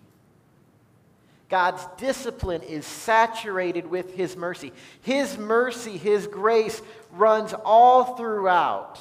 God's 1.48 1.86
discipline 1.96 2.62
is 2.62 2.84
saturated 2.84 3.86
with 3.88 4.14
His 4.14 4.36
mercy. 4.36 4.72
His 5.02 5.38
mercy, 5.38 5.96
His 5.96 6.26
grace 6.26 6.82
runs 7.12 7.54
all 7.64 8.16
throughout. 8.16 8.98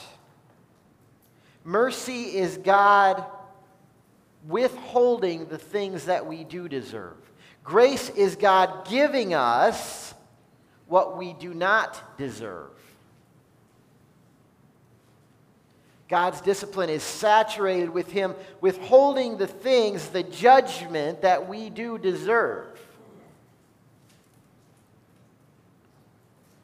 Mercy 1.64 2.38
is 2.38 2.58
God 2.58 3.26
withholding 4.48 5.48
the 5.48 5.58
things 5.58 6.06
that 6.06 6.28
we 6.28 6.44
do 6.44 6.70
deserve. 6.70 7.18
Grace 7.64 8.10
is 8.12 8.36
God 8.36 8.88
giving 8.88 9.34
us 9.34 10.14
what 10.88 11.18
we 11.18 11.34
do 11.34 11.54
not 11.54 12.18
deserve. 12.18 12.75
God's 16.08 16.42
discipline 16.42 16.90
is 16.90 17.02
saturated 17.02 17.90
with 17.90 18.12
Him 18.12 18.36
withholding 18.62 19.38
the 19.38 19.48
things, 19.48 20.10
the 20.10 20.24
judgment 20.24 21.24
that 21.24 21.48
we 21.48 21.70
do 21.70 21.98
deserve. 21.98 22.68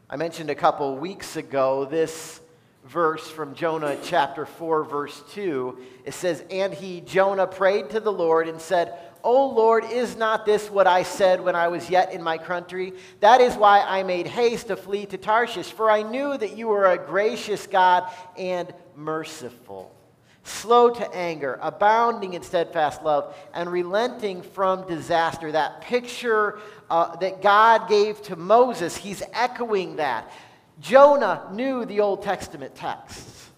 I 0.09 0.17
mentioned 0.17 0.49
a 0.49 0.55
couple 0.55 0.97
weeks 0.97 1.37
ago 1.37 1.85
this 1.85 2.41
verse 2.85 3.29
from 3.29 3.55
Jonah 3.55 3.97
chapter 4.03 4.45
4, 4.45 4.83
verse 4.83 5.23
2. 5.31 5.77
It 6.05 6.13
says, 6.13 6.43
And 6.51 6.73
he, 6.73 7.01
Jonah, 7.01 7.47
prayed 7.47 7.91
to 7.91 7.99
the 7.99 8.11
Lord 8.11 8.47
and 8.47 8.59
said, 8.59 8.97
O 9.23 9.47
Lord, 9.47 9.83
is 9.85 10.15
not 10.15 10.45
this 10.45 10.69
what 10.69 10.87
I 10.87 11.03
said 11.03 11.41
when 11.41 11.55
I 11.55 11.67
was 11.67 11.89
yet 11.89 12.11
in 12.13 12.21
my 12.23 12.37
country? 12.37 12.93
That 13.19 13.41
is 13.41 13.55
why 13.55 13.81
I 13.81 14.03
made 14.03 14.27
haste 14.27 14.67
to 14.67 14.75
flee 14.75 15.05
to 15.07 15.17
Tarshish, 15.17 15.71
for 15.71 15.89
I 15.89 16.01
knew 16.01 16.37
that 16.37 16.57
you 16.57 16.67
were 16.67 16.85
a 16.85 16.97
gracious 16.97 17.67
God 17.67 18.11
and 18.37 18.73
merciful, 18.95 19.95
slow 20.43 20.89
to 20.89 21.15
anger, 21.15 21.59
abounding 21.61 22.33
in 22.33 22.41
steadfast 22.41 23.03
love, 23.03 23.35
and 23.53 23.71
relenting 23.71 24.41
from 24.41 24.87
disaster. 24.87 25.51
That 25.51 25.81
picture 25.81 26.59
uh, 26.89 27.15
that 27.17 27.41
God 27.41 27.87
gave 27.87 28.21
to 28.23 28.35
Moses, 28.35 28.95
he's 28.97 29.23
echoing 29.33 29.97
that. 29.97 30.31
Jonah 30.79 31.47
knew 31.51 31.85
the 31.85 31.99
Old 31.99 32.23
Testament 32.23 32.75
texts, 32.75 33.49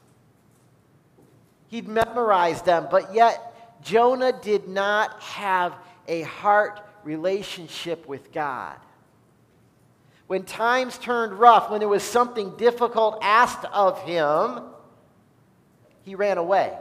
he'd 1.67 1.87
memorized 1.87 2.65
them, 2.65 2.87
but 2.91 3.13
yet 3.13 3.52
Jonah 3.83 4.31
did 4.31 4.67
not 4.67 5.19
have 5.21 5.75
a 6.07 6.21
heart 6.23 6.81
relationship 7.03 8.07
with 8.07 8.31
God. 8.31 8.75
When 10.27 10.43
times 10.43 10.97
turned 10.97 11.33
rough, 11.33 11.69
when 11.69 11.79
there 11.79 11.89
was 11.89 12.03
something 12.03 12.55
difficult 12.55 13.19
asked 13.21 13.65
of 13.65 14.01
him, 14.03 14.63
he 16.03 16.15
ran 16.15 16.37
away. 16.37 16.77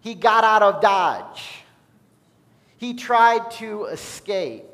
He 0.00 0.14
got 0.14 0.44
out 0.44 0.62
of 0.62 0.82
Dodge. 0.82 1.64
He 2.76 2.94
tried 2.94 3.50
to 3.52 3.86
escape. 3.86 4.64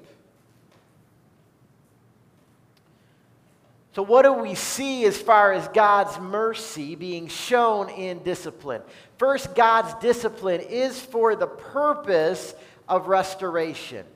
So, 3.92 4.02
what 4.02 4.22
do 4.22 4.32
we 4.32 4.54
see 4.54 5.04
as 5.04 5.20
far 5.20 5.52
as 5.52 5.66
God's 5.68 6.18
mercy 6.18 6.94
being 6.94 7.28
shown 7.28 7.88
in 7.90 8.22
discipline? 8.22 8.82
First, 9.20 9.54
God's 9.54 9.92
discipline 10.00 10.62
is 10.62 10.98
for 10.98 11.36
the 11.36 11.46
purpose 11.46 12.54
of 12.88 13.06
restoration. 13.06 14.06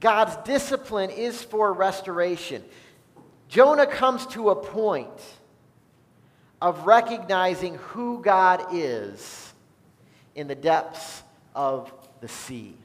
God's 0.00 0.36
discipline 0.44 1.08
is 1.08 1.42
for 1.42 1.72
restoration. 1.72 2.62
Jonah 3.48 3.86
comes 3.86 4.26
to 4.26 4.50
a 4.50 4.54
point 4.54 5.08
of 6.60 6.84
recognizing 6.84 7.76
who 7.76 8.20
God 8.20 8.66
is 8.74 9.54
in 10.34 10.46
the 10.46 10.54
depths 10.54 11.22
of 11.54 11.90
the 12.20 12.28
sea. 12.28 12.76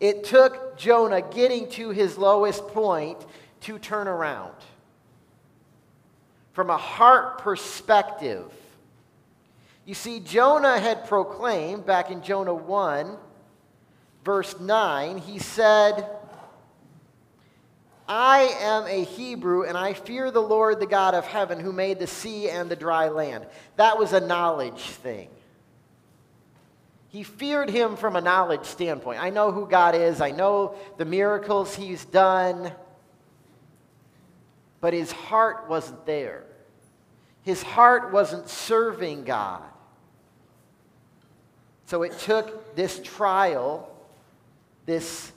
It 0.00 0.24
took 0.24 0.76
Jonah 0.76 1.22
getting 1.22 1.70
to 1.70 1.90
his 1.90 2.18
lowest 2.18 2.66
point 2.66 3.24
to 3.60 3.78
turn 3.78 4.08
around 4.08 4.56
from 6.52 6.68
a 6.68 6.76
heart 6.76 7.38
perspective. 7.38 8.52
You 9.84 9.94
see, 9.94 10.20
Jonah 10.20 10.78
had 10.78 11.06
proclaimed 11.08 11.86
back 11.86 12.10
in 12.10 12.22
Jonah 12.22 12.54
1, 12.54 13.16
verse 14.24 14.58
9, 14.60 15.18
he 15.18 15.38
said, 15.38 16.06
I 18.08 18.54
am 18.60 18.86
a 18.86 19.04
Hebrew, 19.04 19.64
and 19.64 19.76
I 19.76 19.94
fear 19.94 20.30
the 20.30 20.40
Lord, 20.40 20.80
the 20.80 20.86
God 20.86 21.14
of 21.14 21.26
heaven, 21.26 21.58
who 21.58 21.72
made 21.72 21.98
the 21.98 22.06
sea 22.06 22.48
and 22.48 22.70
the 22.70 22.76
dry 22.76 23.08
land. 23.08 23.46
That 23.76 23.98
was 23.98 24.12
a 24.12 24.20
knowledge 24.20 24.80
thing. 24.80 25.28
He 27.08 27.24
feared 27.24 27.68
him 27.68 27.96
from 27.96 28.16
a 28.16 28.20
knowledge 28.20 28.64
standpoint. 28.64 29.22
I 29.22 29.30
know 29.30 29.52
who 29.52 29.66
God 29.66 29.94
is, 29.94 30.20
I 30.20 30.30
know 30.30 30.76
the 30.96 31.04
miracles 31.04 31.74
he's 31.74 32.04
done 32.04 32.72
but 34.82 34.92
his 34.92 35.12
heart 35.12 35.68
wasn't 35.68 36.04
there. 36.04 36.42
His 37.42 37.62
heart 37.62 38.12
wasn't 38.12 38.48
serving 38.48 39.22
God. 39.22 39.62
So 41.92 42.04
it 42.04 42.18
took 42.20 42.74
this 42.74 43.00
trial, 43.00 43.86
this 44.86 45.30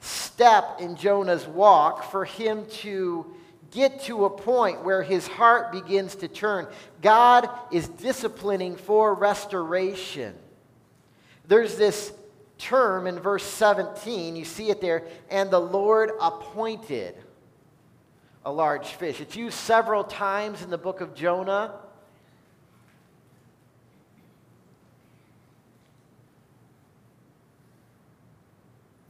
step 0.00 0.80
in 0.80 0.96
Jonah's 0.96 1.46
walk, 1.46 2.10
for 2.10 2.24
him 2.24 2.64
to 2.80 3.34
get 3.70 4.00
to 4.04 4.24
a 4.24 4.30
point 4.30 4.82
where 4.82 5.02
his 5.02 5.28
heart 5.28 5.72
begins 5.72 6.14
to 6.14 6.26
turn. 6.26 6.68
God 7.02 7.50
is 7.70 7.86
disciplining 7.86 8.76
for 8.76 9.12
restoration. 9.12 10.34
There's 11.46 11.76
this 11.76 12.10
term 12.56 13.06
in 13.06 13.20
verse 13.20 13.44
17, 13.44 14.36
you 14.36 14.46
see 14.46 14.70
it 14.70 14.80
there, 14.80 15.06
and 15.28 15.50
the 15.50 15.60
Lord 15.60 16.12
appointed 16.18 17.14
a 18.46 18.50
large 18.50 18.86
fish. 18.86 19.20
It's 19.20 19.36
used 19.36 19.58
several 19.58 20.02
times 20.02 20.62
in 20.62 20.70
the 20.70 20.78
book 20.78 21.02
of 21.02 21.14
Jonah. 21.14 21.74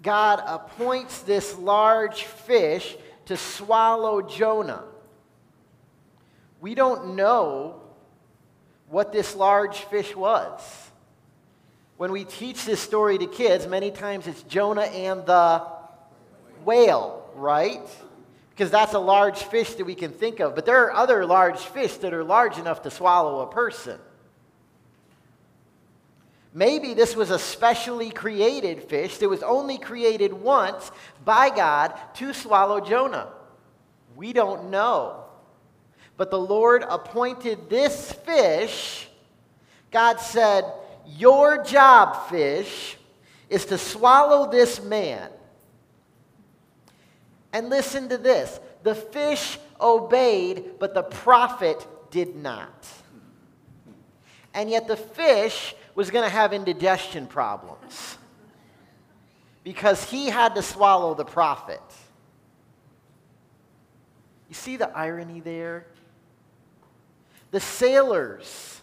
God 0.03 0.43
appoints 0.47 1.23
this 1.23 1.57
large 1.59 2.25
fish 2.25 2.97
to 3.27 3.37
swallow 3.37 4.21
Jonah. 4.23 4.85
We 6.61 6.75
don't 6.75 7.17
know 7.17 7.81
what 8.88 9.12
this 9.12 9.35
large 9.35 9.79
fish 9.79 10.15
was. 10.15 10.61
When 11.97 12.12
we 12.12 12.25
teach 12.25 12.65
this 12.65 12.81
story 12.81 13.17
to 13.19 13.27
kids, 13.27 13.67
many 13.67 13.91
times 13.91 14.27
it's 14.27 14.43
Jonah 14.43 14.83
and 14.83 15.25
the 15.25 15.62
whale, 16.65 17.31
right? 17.37 17.88
because 18.62 18.71
that's 18.71 18.93
a 18.93 18.99
large 18.99 19.43
fish 19.45 19.75
that 19.75 19.85
we 19.85 19.95
can 19.95 20.12
think 20.12 20.38
of. 20.38 20.55
But 20.55 20.67
there 20.67 20.85
are 20.85 20.93
other 20.93 21.25
large 21.25 21.59
fish 21.59 21.97
that 21.97 22.12
are 22.12 22.23
large 22.23 22.59
enough 22.59 22.83
to 22.83 22.91
swallow 22.91 23.41
a 23.41 23.47
person. 23.47 23.99
Maybe 26.55 26.93
this 26.93 27.17
was 27.17 27.31
a 27.31 27.38
specially 27.38 28.11
created 28.11 28.83
fish 28.83 29.19
that 29.19 29.29
was 29.29 29.43
only 29.43 29.79
created 29.79 30.33
once 30.33 30.91
by 31.25 31.49
God 31.49 31.95
to 32.15 32.35
swallow 32.35 32.81
Jonah. 32.81 33.29
We 34.17 34.33
don't 34.35 34.71
know. 34.71 35.25
But 36.19 36.31
the 36.31 36.38
Lord 36.38 36.85
appointed 36.87 37.71
this 37.71 38.12
fish. 38.12 39.09
God 39.91 40.21
said, 40.21 40.65
Your 41.07 41.65
job, 41.65 42.29
fish, 42.29 42.99
is 43.49 43.65
to 43.67 43.79
swallow 43.79 44.51
this 44.51 44.83
man. 44.83 45.31
And 47.53 47.71
listen 47.71 48.09
to 48.11 48.19
this 48.19 48.61
the 48.83 48.95
fish 48.95 49.59
obeyed, 49.81 50.79
but 50.79 50.93
the 50.93 51.03
prophet 51.03 51.87
did 52.11 52.37
not. 52.37 52.87
And 54.55 54.69
yet 54.69 54.87
the 54.87 54.97
fish 54.97 55.75
was 55.94 56.11
going 56.11 56.24
to 56.24 56.31
have 56.31 56.52
indigestion 56.52 57.26
problems 57.26 58.18
because 59.64 60.05
he 60.05 60.26
had 60.26 60.55
to 60.55 60.62
swallow 60.62 61.14
the 61.14 61.24
prophet. 61.24 61.83
You 64.48 64.55
see 64.55 64.76
the 64.76 64.90
irony 64.96 65.40
there? 65.40 65.87
The 67.50 67.61
sailors 67.61 68.81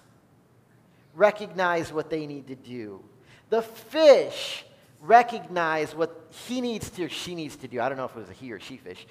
recognize 1.14 1.92
what 1.92 2.10
they 2.10 2.26
need 2.28 2.48
to 2.48 2.56
do. 2.56 3.04
The 3.50 3.62
fish 3.62 4.64
recognize 5.02 5.96
what 5.96 6.28
he 6.48 6.62
needs 6.62 6.90
to 6.92 7.06
or 7.06 7.10
she 7.10 7.36
needs 7.36 7.56
to 7.58 7.68
do. 7.68 7.82
I 7.82 7.90
don't 7.90 7.98
know 7.98 8.06
if 8.06 8.16
it 8.16 8.20
was 8.20 8.30
a 8.30 8.34
he 8.34 8.52
or 8.52 8.60
she 8.60 8.78
fish. 8.78 9.06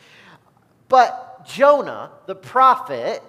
But 0.89 1.47
Jonah, 1.47 2.11
the 2.27 2.35
prophet, 2.35 3.23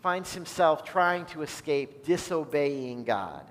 finds 0.00 0.34
himself 0.34 0.84
trying 0.84 1.26
to 1.26 1.42
escape 1.42 2.04
disobeying 2.04 3.04
God. 3.04 3.44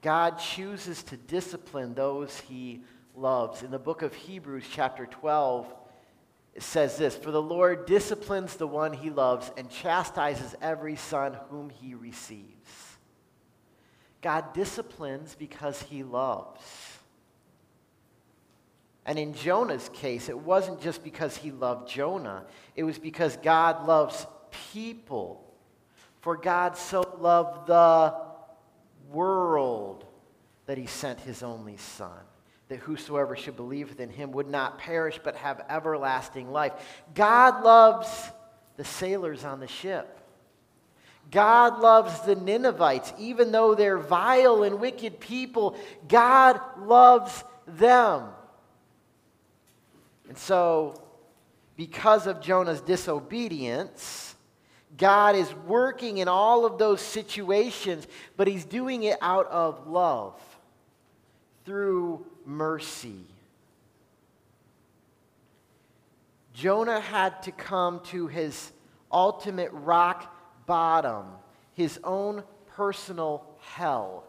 God 0.00 0.38
chooses 0.38 1.02
to 1.04 1.16
discipline 1.16 1.94
those 1.94 2.38
he 2.40 2.82
loves. 3.16 3.62
In 3.62 3.70
the 3.70 3.78
book 3.78 4.02
of 4.02 4.12
Hebrews, 4.12 4.64
chapter 4.70 5.06
12, 5.06 5.72
it 6.54 6.62
says 6.62 6.96
this 6.96 7.16
For 7.16 7.30
the 7.30 7.42
Lord 7.42 7.86
disciplines 7.86 8.56
the 8.56 8.66
one 8.66 8.92
he 8.92 9.10
loves 9.10 9.50
and 9.56 9.70
chastises 9.70 10.54
every 10.60 10.96
son 10.96 11.38
whom 11.48 11.70
he 11.70 11.94
receives. 11.94 12.98
God 14.20 14.52
disciplines 14.54 15.34
because 15.38 15.82
he 15.82 16.02
loves. 16.02 16.93
And 19.06 19.18
in 19.18 19.34
Jonah's 19.34 19.90
case, 19.92 20.28
it 20.28 20.38
wasn't 20.38 20.80
just 20.80 21.04
because 21.04 21.36
he 21.36 21.50
loved 21.50 21.88
Jonah, 21.88 22.44
it 22.74 22.84
was 22.84 22.98
because 22.98 23.36
God 23.38 23.86
loves 23.86 24.26
people. 24.72 25.40
For 26.20 26.36
God 26.38 26.76
so 26.76 27.02
loved 27.20 27.66
the 27.66 28.14
world 29.10 30.06
that 30.64 30.78
he 30.78 30.86
sent 30.86 31.20
his 31.20 31.42
only 31.42 31.76
son 31.76 32.18
that 32.68 32.78
whosoever 32.78 33.36
should 33.36 33.56
believe 33.56 34.00
in 34.00 34.10
him 34.10 34.32
would 34.32 34.48
not 34.48 34.78
perish 34.78 35.20
but 35.22 35.36
have 35.36 35.64
everlasting 35.68 36.50
life. 36.50 36.72
God 37.14 37.62
loves 37.62 38.08
the 38.76 38.84
sailors 38.84 39.44
on 39.44 39.60
the 39.60 39.68
ship. 39.68 40.18
God 41.30 41.80
loves 41.80 42.20
the 42.22 42.34
Ninevites. 42.34 43.12
Even 43.18 43.52
though 43.52 43.74
they're 43.74 43.98
vile 43.98 44.62
and 44.62 44.80
wicked 44.80 45.20
people, 45.20 45.76
God 46.08 46.60
loves 46.78 47.44
them. 47.66 48.24
And 50.28 50.38
so, 50.38 50.94
because 51.76 52.26
of 52.26 52.40
Jonah's 52.40 52.80
disobedience, 52.80 54.34
God 54.96 55.34
is 55.34 55.52
working 55.66 56.18
in 56.18 56.28
all 56.28 56.64
of 56.64 56.78
those 56.78 57.00
situations, 57.00 58.06
but 58.36 58.46
he's 58.46 58.64
doing 58.64 59.02
it 59.02 59.18
out 59.20 59.46
of 59.48 59.88
love 59.88 60.40
through 61.64 62.24
mercy. 62.46 63.24
Jonah 66.52 67.00
had 67.00 67.42
to 67.42 67.52
come 67.52 68.00
to 68.04 68.28
his 68.28 68.72
ultimate 69.10 69.70
rock 69.72 70.32
bottom, 70.66 71.26
his 71.72 71.98
own 72.04 72.44
personal 72.76 73.44
hell, 73.60 74.24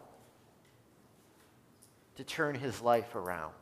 to 2.16 2.24
turn 2.24 2.56
his 2.56 2.80
life 2.80 3.14
around. 3.14 3.52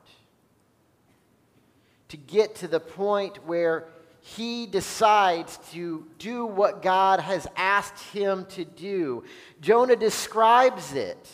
To 2.09 2.17
get 2.17 2.57
to 2.57 2.69
the 2.69 2.81
point 2.81 3.45
where 3.47 3.89
he 4.21 4.67
decides 4.67 5.59
to 5.73 6.07
do 6.19 6.47
what 6.47 6.81
God 6.81 7.21
has 7.21 7.47
asked 7.57 8.03
him 8.05 8.47
to 8.51 8.65
do. 8.65 9.25
Jonah 9.61 9.97
describes 9.97 10.95
it 10.95 11.29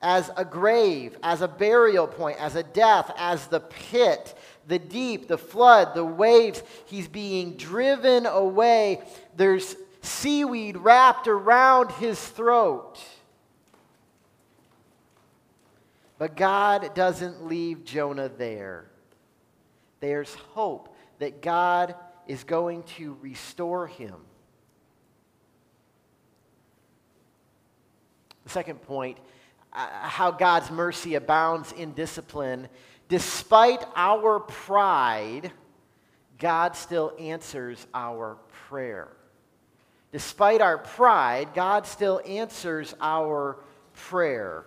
as 0.00 0.30
a 0.36 0.44
grave, 0.44 1.16
as 1.22 1.40
a 1.40 1.48
burial 1.48 2.06
point, 2.06 2.38
as 2.40 2.54
a 2.54 2.62
death, 2.62 3.10
as 3.18 3.48
the 3.48 3.58
pit, 3.58 4.38
the 4.68 4.78
deep, 4.78 5.26
the 5.26 5.38
flood, 5.38 5.94
the 5.94 6.04
waves. 6.04 6.62
He's 6.84 7.08
being 7.08 7.56
driven 7.56 8.26
away. 8.26 9.02
There's 9.36 9.74
seaweed 10.00 10.76
wrapped 10.76 11.26
around 11.26 11.90
his 11.92 12.24
throat. 12.24 12.98
But 16.18 16.36
God 16.36 16.94
doesn't 16.94 17.46
leave 17.46 17.84
Jonah 17.84 18.28
there. 18.28 18.86
There's 20.06 20.32
hope 20.54 20.94
that 21.18 21.42
God 21.42 21.96
is 22.28 22.44
going 22.44 22.84
to 22.96 23.18
restore 23.20 23.88
him. 23.88 24.14
The 28.44 28.50
second 28.50 28.82
point 28.82 29.18
uh, 29.72 29.88
how 30.02 30.30
God's 30.30 30.70
mercy 30.70 31.16
abounds 31.16 31.72
in 31.72 31.90
discipline 31.92 32.68
Despite 33.08 33.84
our 33.96 34.38
pride, 34.38 35.50
God 36.38 36.76
still 36.76 37.12
answers 37.18 37.84
our 37.92 38.36
prayer. 38.68 39.08
Despite 40.12 40.60
our 40.60 40.78
pride, 40.78 41.48
God 41.52 41.84
still 41.84 42.20
answers 42.24 42.94
our 43.00 43.58
prayer. 43.92 44.66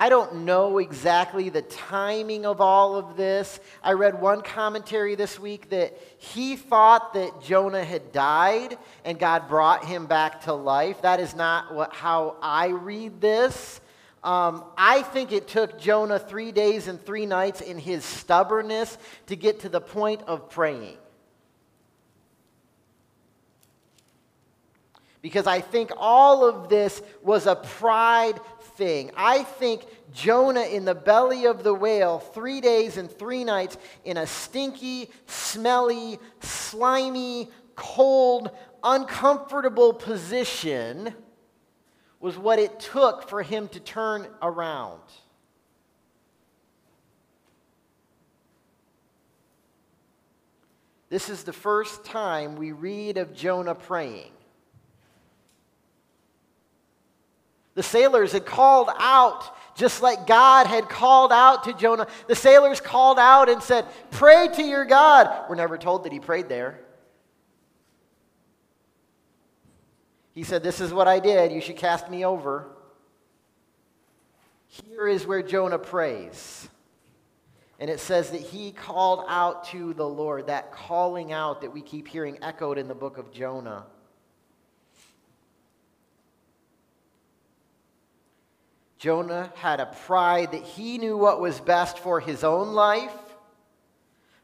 I 0.00 0.08
don't 0.08 0.46
know 0.46 0.78
exactly 0.78 1.50
the 1.50 1.60
timing 1.60 2.46
of 2.46 2.62
all 2.62 2.96
of 2.96 3.18
this. 3.18 3.60
I 3.84 3.92
read 3.92 4.18
one 4.18 4.40
commentary 4.40 5.14
this 5.14 5.38
week 5.38 5.68
that 5.68 5.94
he 6.16 6.56
thought 6.56 7.12
that 7.12 7.42
Jonah 7.42 7.84
had 7.84 8.10
died 8.10 8.78
and 9.04 9.18
God 9.18 9.46
brought 9.46 9.84
him 9.84 10.06
back 10.06 10.44
to 10.44 10.54
life. 10.54 11.02
That 11.02 11.20
is 11.20 11.34
not 11.34 11.74
what, 11.74 11.92
how 11.92 12.36
I 12.40 12.68
read 12.68 13.20
this. 13.20 13.82
Um, 14.24 14.64
I 14.74 15.02
think 15.02 15.32
it 15.32 15.48
took 15.48 15.78
Jonah 15.78 16.18
three 16.18 16.50
days 16.50 16.88
and 16.88 16.98
three 17.04 17.26
nights 17.26 17.60
in 17.60 17.76
his 17.76 18.02
stubbornness 18.02 18.96
to 19.26 19.36
get 19.36 19.60
to 19.60 19.68
the 19.68 19.82
point 19.82 20.22
of 20.26 20.48
praying. 20.48 20.96
Because 25.22 25.46
I 25.46 25.60
think 25.60 25.90
all 25.98 26.48
of 26.48 26.70
this 26.70 27.02
was 27.22 27.46
a 27.46 27.54
pride 27.54 28.40
thing. 28.80 29.10
I 29.14 29.42
think 29.42 29.84
Jonah 30.10 30.62
in 30.62 30.86
the 30.86 30.94
belly 30.94 31.44
of 31.44 31.62
the 31.62 31.74
whale, 31.74 32.18
three 32.18 32.62
days 32.62 32.96
and 32.96 33.10
three 33.10 33.44
nights 33.44 33.76
in 34.06 34.16
a 34.16 34.26
stinky, 34.26 35.10
smelly, 35.26 36.18
slimy, 36.40 37.50
cold, 37.76 38.50
uncomfortable 38.82 39.92
position 39.92 41.14
was 42.20 42.38
what 42.38 42.58
it 42.58 42.80
took 42.80 43.28
for 43.28 43.42
him 43.42 43.68
to 43.68 43.80
turn 43.80 44.26
around. 44.40 45.02
This 51.10 51.28
is 51.28 51.44
the 51.44 51.52
first 51.52 52.02
time 52.06 52.56
we 52.56 52.72
read 52.72 53.18
of 53.18 53.34
Jonah 53.34 53.74
praying. 53.74 54.32
The 57.74 57.82
sailors 57.82 58.32
had 58.32 58.44
called 58.44 58.88
out, 58.98 59.56
just 59.76 60.02
like 60.02 60.26
God 60.26 60.66
had 60.66 60.88
called 60.88 61.32
out 61.32 61.64
to 61.64 61.72
Jonah. 61.72 62.06
The 62.26 62.34
sailors 62.34 62.80
called 62.80 63.18
out 63.18 63.48
and 63.48 63.62
said, 63.62 63.86
Pray 64.10 64.48
to 64.54 64.62
your 64.62 64.84
God. 64.84 65.48
We're 65.48 65.56
never 65.56 65.78
told 65.78 66.04
that 66.04 66.12
he 66.12 66.20
prayed 66.20 66.48
there. 66.48 66.80
He 70.32 70.42
said, 70.42 70.62
This 70.62 70.80
is 70.80 70.92
what 70.92 71.08
I 71.08 71.20
did. 71.20 71.52
You 71.52 71.60
should 71.60 71.76
cast 71.76 72.10
me 72.10 72.24
over. 72.24 72.68
Here 74.66 75.08
is 75.08 75.26
where 75.26 75.42
Jonah 75.42 75.78
prays. 75.78 76.68
And 77.80 77.88
it 77.88 77.98
says 77.98 78.30
that 78.30 78.40
he 78.40 78.72
called 78.72 79.24
out 79.26 79.64
to 79.68 79.94
the 79.94 80.06
Lord, 80.06 80.48
that 80.48 80.70
calling 80.70 81.32
out 81.32 81.62
that 81.62 81.72
we 81.72 81.80
keep 81.80 82.06
hearing 82.06 82.38
echoed 82.42 82.78
in 82.78 82.88
the 82.88 82.94
book 82.94 83.16
of 83.16 83.32
Jonah. 83.32 83.86
Jonah 89.00 89.50
had 89.56 89.80
a 89.80 89.86
pride 89.86 90.52
that 90.52 90.62
he 90.62 90.98
knew 90.98 91.16
what 91.16 91.40
was 91.40 91.58
best 91.58 91.98
for 91.98 92.20
his 92.20 92.44
own 92.44 92.74
life, 92.74 93.16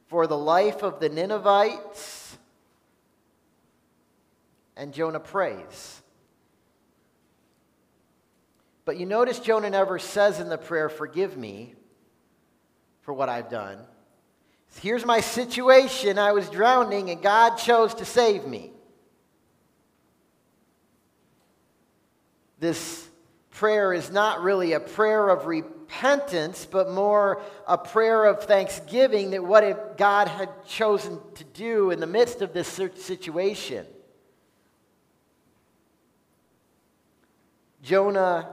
for 0.07 0.27
the 0.27 0.37
life 0.37 0.83
of 0.83 0.99
the 0.99 1.11
Ninevites 1.11 2.38
and 4.75 4.95
Jonah 4.95 5.21
prays. 5.21 6.01
But 8.87 8.97
you 8.97 9.05
notice 9.05 9.40
Jonah 9.40 9.69
never 9.69 9.99
says 9.99 10.40
in 10.40 10.49
the 10.49 10.57
prayer, 10.57 10.88
Forgive 10.88 11.37
me 11.37 11.75
for 13.03 13.12
what 13.12 13.29
I've 13.29 13.51
done. 13.51 13.79
Here's 14.81 15.05
my 15.05 15.21
situation. 15.21 16.19
I 16.19 16.33
was 16.33 16.49
drowning 16.49 17.11
and 17.11 17.21
God 17.21 17.57
chose 17.57 17.92
to 17.97 18.07
save 18.07 18.47
me. 18.47 18.71
This 22.59 23.06
prayer 23.57 23.95
is 23.95 24.11
not 24.11 24.42
really 24.42 24.75
a 24.75 24.81
prayer 24.81 25.31
of 25.31 25.47
repentance, 25.47 26.69
but 26.71 26.90
more 26.90 27.40
a 27.66 27.79
prayer 27.79 28.27
of 28.27 28.45
thanksgiving 28.45 29.31
that 29.31 29.42
what 29.42 29.97
God 29.97 30.29
had 30.29 30.51
chosen 30.66 31.19
to 31.37 31.45
do 31.45 31.90
in 31.90 31.99
the 31.99 32.07
midst 32.07 32.42
of 32.42 32.53
this 32.53 32.69
situation. 32.69 33.87
Jonah 37.83 38.51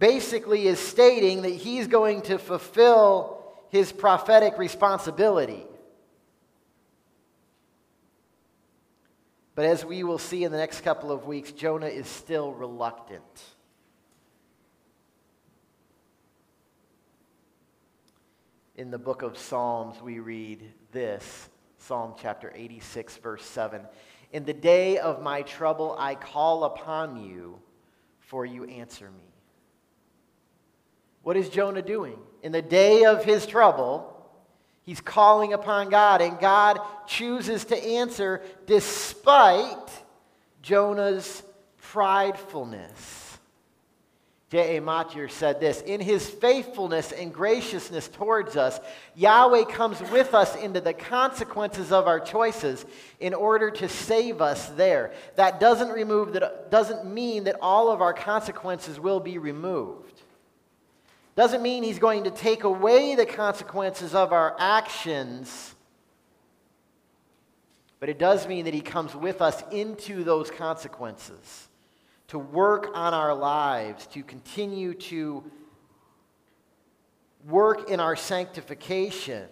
basically 0.00 0.66
is 0.66 0.80
stating 0.80 1.42
that 1.42 1.50
he's 1.50 1.86
going 1.86 2.22
to 2.22 2.38
fulfill 2.38 3.44
his 3.68 3.92
prophetic 3.92 4.58
responsibility. 4.58 5.64
But 9.54 9.66
as 9.66 9.84
we 9.84 10.02
will 10.02 10.18
see 10.18 10.42
in 10.42 10.50
the 10.50 10.58
next 10.58 10.80
couple 10.80 11.12
of 11.12 11.24
weeks, 11.24 11.52
Jonah 11.52 11.86
is 11.86 12.08
still 12.08 12.52
reluctant. 12.52 13.22
In 18.78 18.92
the 18.92 18.98
book 18.98 19.22
of 19.22 19.36
Psalms, 19.36 20.00
we 20.00 20.20
read 20.20 20.62
this 20.92 21.48
Psalm 21.78 22.14
chapter 22.16 22.52
86, 22.54 23.16
verse 23.16 23.44
7. 23.44 23.82
In 24.30 24.44
the 24.44 24.52
day 24.52 24.98
of 24.98 25.20
my 25.20 25.42
trouble, 25.42 25.96
I 25.98 26.14
call 26.14 26.62
upon 26.62 27.24
you 27.24 27.58
for 28.20 28.46
you 28.46 28.62
answer 28.66 29.10
me. 29.10 29.34
What 31.24 31.36
is 31.36 31.48
Jonah 31.48 31.82
doing? 31.82 32.20
In 32.44 32.52
the 32.52 32.62
day 32.62 33.04
of 33.04 33.24
his 33.24 33.46
trouble, 33.46 34.30
he's 34.82 35.00
calling 35.00 35.54
upon 35.54 35.90
God, 35.90 36.22
and 36.22 36.38
God 36.38 36.78
chooses 37.08 37.64
to 37.64 37.76
answer 37.76 38.42
despite 38.66 39.90
Jonah's 40.62 41.42
pridefulness. 41.78 43.27
J.A. 44.50 44.80
Motyer 44.80 45.28
said 45.28 45.60
this 45.60 45.82
In 45.82 46.00
his 46.00 46.28
faithfulness 46.28 47.12
and 47.12 47.32
graciousness 47.32 48.08
towards 48.08 48.56
us, 48.56 48.80
Yahweh 49.14 49.64
comes 49.64 50.00
with 50.10 50.32
us 50.32 50.56
into 50.56 50.80
the 50.80 50.94
consequences 50.94 51.92
of 51.92 52.06
our 52.06 52.18
choices 52.18 52.86
in 53.20 53.34
order 53.34 53.70
to 53.70 53.88
save 53.88 54.40
us 54.40 54.68
there. 54.70 55.12
That 55.36 55.60
doesn't, 55.60 55.90
remove 55.90 56.32
that, 56.32 56.70
doesn't 56.70 57.04
mean 57.04 57.44
that 57.44 57.56
all 57.60 57.90
of 57.90 58.00
our 58.00 58.14
consequences 58.14 58.98
will 58.98 59.20
be 59.20 59.36
removed. 59.36 60.22
Doesn't 61.36 61.62
mean 61.62 61.82
he's 61.82 61.98
going 61.98 62.24
to 62.24 62.30
take 62.30 62.64
away 62.64 63.14
the 63.14 63.26
consequences 63.26 64.14
of 64.14 64.32
our 64.32 64.56
actions, 64.58 65.74
But 68.00 68.08
it 68.08 68.18
does 68.18 68.48
mean 68.48 68.64
that 68.64 68.74
He 68.74 68.80
comes 68.80 69.14
with 69.14 69.42
us 69.42 69.62
into 69.70 70.24
those 70.24 70.50
consequences 70.50 71.67
to 72.28 72.38
work 72.38 72.90
on 72.94 73.14
our 73.14 73.34
lives, 73.34 74.06
to 74.08 74.22
continue 74.22 74.94
to 74.94 75.42
work 77.46 77.90
in 77.90 78.00
our 78.00 78.16
sanctification. 78.16 79.48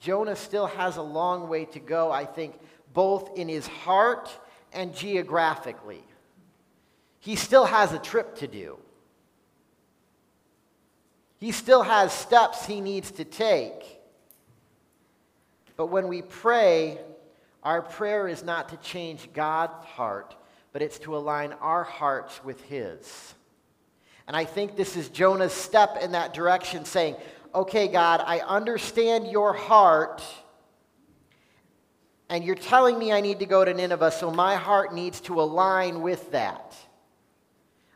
Jonah 0.00 0.36
still 0.36 0.66
has 0.66 0.96
a 0.96 1.02
long 1.02 1.48
way 1.48 1.66
to 1.66 1.80
go, 1.80 2.10
I 2.10 2.24
think, 2.24 2.58
both 2.94 3.38
in 3.38 3.48
his 3.48 3.66
heart 3.66 4.30
and 4.72 4.94
geographically. 4.94 6.02
He 7.18 7.36
still 7.36 7.66
has 7.66 7.92
a 7.92 7.98
trip 7.98 8.36
to 8.36 8.46
do. 8.46 8.78
He 11.38 11.52
still 11.52 11.82
has 11.82 12.12
steps 12.12 12.66
he 12.66 12.80
needs 12.80 13.10
to 13.12 13.24
take. 13.24 14.00
But 15.76 15.86
when 15.86 16.08
we 16.08 16.22
pray, 16.22 16.98
our 17.62 17.82
prayer 17.82 18.26
is 18.26 18.42
not 18.42 18.70
to 18.70 18.76
change 18.78 19.32
God's 19.32 19.84
heart, 19.84 20.34
but 20.72 20.82
it's 20.82 20.98
to 21.00 21.16
align 21.16 21.52
our 21.54 21.84
hearts 21.84 22.42
with 22.42 22.60
His. 22.62 23.34
And 24.26 24.36
I 24.36 24.44
think 24.44 24.76
this 24.76 24.96
is 24.96 25.08
Jonah's 25.08 25.52
step 25.52 25.98
in 26.00 26.12
that 26.12 26.32
direction, 26.32 26.84
saying, 26.84 27.16
Okay, 27.54 27.88
God, 27.88 28.22
I 28.24 28.38
understand 28.38 29.26
your 29.26 29.52
heart, 29.52 30.22
and 32.28 32.44
you're 32.44 32.54
telling 32.54 32.96
me 32.96 33.12
I 33.12 33.20
need 33.20 33.40
to 33.40 33.46
go 33.46 33.64
to 33.64 33.74
Nineveh, 33.74 34.12
so 34.12 34.30
my 34.30 34.54
heart 34.54 34.94
needs 34.94 35.20
to 35.22 35.40
align 35.40 36.00
with 36.00 36.30
that. 36.30 36.76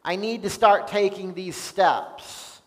I 0.04 0.16
need 0.16 0.42
to 0.42 0.50
start 0.50 0.88
taking 0.88 1.34
these 1.34 1.56
steps. 1.56 2.60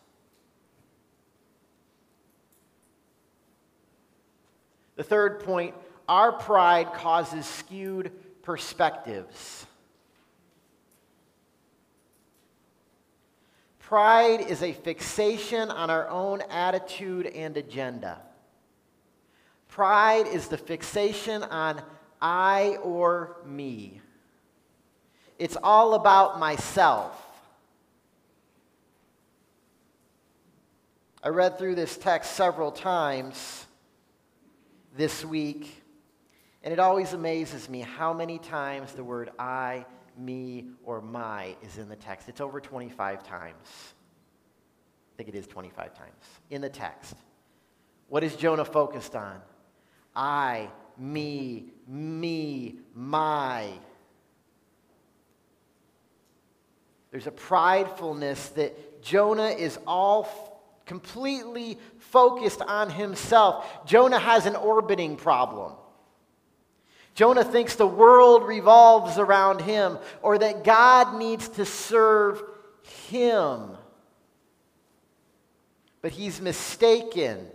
The 4.95 5.03
third 5.03 5.41
point 5.41 5.75
our 6.07 6.31
pride 6.31 6.93
causes 6.93 7.45
skewed 7.45 8.11
perspectives. 8.43 9.65
Pride 13.79 14.41
is 14.41 14.63
a 14.63 14.73
fixation 14.73 15.69
on 15.69 15.89
our 15.89 16.09
own 16.09 16.41
attitude 16.49 17.25
and 17.27 17.55
agenda. 17.55 18.21
Pride 19.69 20.27
is 20.27 20.47
the 20.47 20.57
fixation 20.57 21.43
on 21.43 21.81
I 22.21 22.77
or 22.83 23.37
me. 23.45 24.01
It's 25.39 25.55
all 25.61 25.93
about 25.93 26.39
myself. 26.39 27.23
I 31.23 31.29
read 31.29 31.57
through 31.57 31.75
this 31.75 31.97
text 31.97 32.33
several 32.33 32.71
times 32.71 33.65
this 34.95 35.23
week, 35.23 35.83
and 36.67 36.73
it 36.73 36.79
always 36.79 37.13
amazes 37.13 37.69
me 37.69 37.79
how 37.79 38.11
many 38.11 38.39
times 38.39 38.91
the 38.91 39.01
word 39.01 39.29
I, 39.39 39.85
me, 40.17 40.65
or 40.83 40.99
my 40.99 41.55
is 41.61 41.77
in 41.77 41.87
the 41.87 41.95
text. 41.95 42.27
It's 42.27 42.41
over 42.41 42.59
25 42.59 43.23
times. 43.23 43.55
I 43.63 45.15
think 45.15 45.29
it 45.29 45.35
is 45.35 45.47
25 45.47 45.97
times 45.97 46.25
in 46.49 46.59
the 46.59 46.67
text. 46.67 47.15
What 48.09 48.21
is 48.21 48.35
Jonah 48.35 48.65
focused 48.65 49.15
on? 49.15 49.39
I, 50.13 50.67
me, 50.97 51.67
me, 51.87 52.79
my. 52.93 53.69
There's 57.11 57.27
a 57.27 57.31
pridefulness 57.31 58.53
that 58.55 59.01
Jonah 59.01 59.51
is 59.51 59.79
all 59.87 60.61
completely 60.85 61.77
focused 61.99 62.61
on 62.61 62.89
himself. 62.89 63.85
Jonah 63.85 64.19
has 64.19 64.45
an 64.45 64.57
orbiting 64.57 65.15
problem. 65.15 65.71
Jonah 67.17 67.43
thinks 67.43 67.73
the 67.73 67.87
world 67.87 68.47
revolves 68.47 69.17
around 69.17 69.59
him 69.61 69.97
or 70.21 70.37
that 70.37 70.63
God 70.63 71.17
needs 71.17 71.49
to 71.49 71.65
serve 71.65 72.43
him. 73.09 73.71
But 76.03 76.11
he's 76.11 76.39
mistaken. 76.39 77.47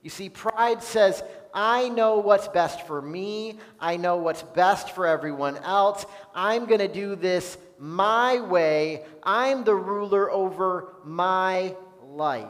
You 0.00 0.10
see, 0.10 0.28
pride 0.28 0.80
says, 0.84 1.24
I 1.52 1.88
know 1.88 2.20
what's 2.20 2.46
best 2.46 2.86
for 2.86 3.02
me. 3.02 3.58
I 3.80 3.96
know 3.96 4.18
what's 4.18 4.44
best 4.44 4.92
for 4.92 5.04
everyone 5.04 5.56
else. 5.56 6.06
I'm 6.36 6.66
going 6.66 6.78
to 6.78 6.86
do 6.86 7.16
this 7.16 7.58
my 7.80 8.38
way. 8.38 9.02
I'm 9.24 9.64
the 9.64 9.74
ruler 9.74 10.30
over 10.30 10.94
my 11.02 11.74
life. 12.00 12.46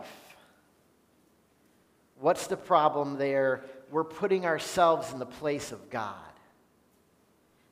What's 2.21 2.49
the 2.49 2.59
problem 2.59 3.17
there? 3.17 3.65
We're 3.95 4.03
putting 4.03 4.45
ourselves 4.45 5.13
in 5.13 5.21
the 5.21 5.25
place 5.25 5.71
of 5.71 5.89
God. 5.89 6.17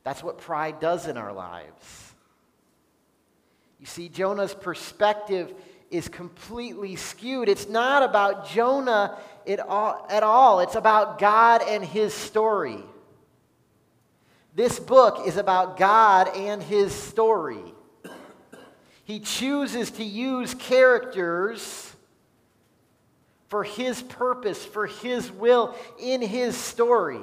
That's 0.05 0.23
what 0.23 0.39
pride 0.39 0.79
does 0.79 1.09
in 1.09 1.17
our 1.17 1.33
lives. 1.33 2.15
You 3.81 3.87
see, 3.87 4.09
Jonah's 4.09 4.55
perspective 4.55 5.53
is 5.91 6.07
completely 6.07 6.95
skewed. 6.95 7.49
It's 7.49 7.69
not 7.69 8.05
about 8.05 8.49
Jonah 8.49 9.19
at 9.49 9.59
all, 9.59 10.61
it's 10.61 10.77
about 10.77 11.19
God 11.19 11.61
and 11.67 11.85
his 11.85 12.15
story. 12.15 12.79
This 14.55 14.79
book 14.79 15.27
is 15.27 15.37
about 15.37 15.77
God 15.77 16.29
and 16.37 16.63
his 16.63 16.95
story. 16.95 17.75
He 19.03 19.19
chooses 19.19 19.91
to 19.91 20.05
use 20.05 20.55
characters 20.55 21.92
for 23.53 23.65
his 23.65 24.01
purpose, 24.01 24.65
for 24.65 24.87
his 24.87 25.31
will 25.31 25.77
in 26.01 26.23
his 26.23 26.57
story. 26.57 27.21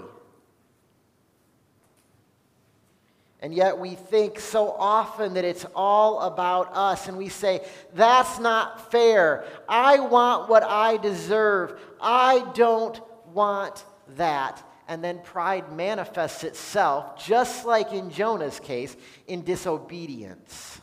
And 3.40 3.52
yet 3.52 3.80
we 3.80 3.96
think 3.96 4.40
so 4.40 4.70
often 4.70 5.34
that 5.34 5.44
it's 5.44 5.66
all 5.74 6.20
about 6.20 6.70
us, 6.76 7.08
and 7.08 7.18
we 7.18 7.30
say, 7.30 7.66
that's 7.96 8.38
not 8.38 8.92
fair. 8.92 9.44
I 9.68 10.02
want 10.02 10.52
what 10.52 10.62
I 10.62 10.98
deserve. 10.98 11.82
I 12.00 12.46
don't 12.54 13.02
want 13.34 13.84
that. 14.16 14.64
And 14.88 15.04
then 15.04 15.22
pride 15.24 15.76
manifests 15.76 16.44
itself, 16.44 17.26
just 17.26 17.66
like 17.66 17.92
in 17.92 18.12
Jonah's 18.12 18.60
case, 18.60 18.96
in 19.26 19.44
disobedience. 19.44 20.79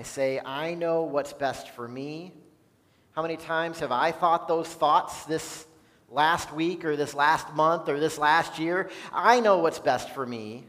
I 0.00 0.02
say, 0.02 0.40
I 0.42 0.72
know 0.72 1.02
what's 1.02 1.34
best 1.34 1.68
for 1.72 1.86
me. 1.86 2.32
How 3.12 3.20
many 3.20 3.36
times 3.36 3.80
have 3.80 3.92
I 3.92 4.12
thought 4.12 4.48
those 4.48 4.66
thoughts 4.66 5.24
this 5.26 5.66
last 6.08 6.54
week 6.54 6.86
or 6.86 6.96
this 6.96 7.12
last 7.12 7.52
month 7.52 7.86
or 7.86 8.00
this 8.00 8.16
last 8.16 8.58
year? 8.58 8.88
I 9.12 9.40
know 9.40 9.58
what's 9.58 9.78
best 9.78 10.08
for 10.14 10.24
me. 10.24 10.64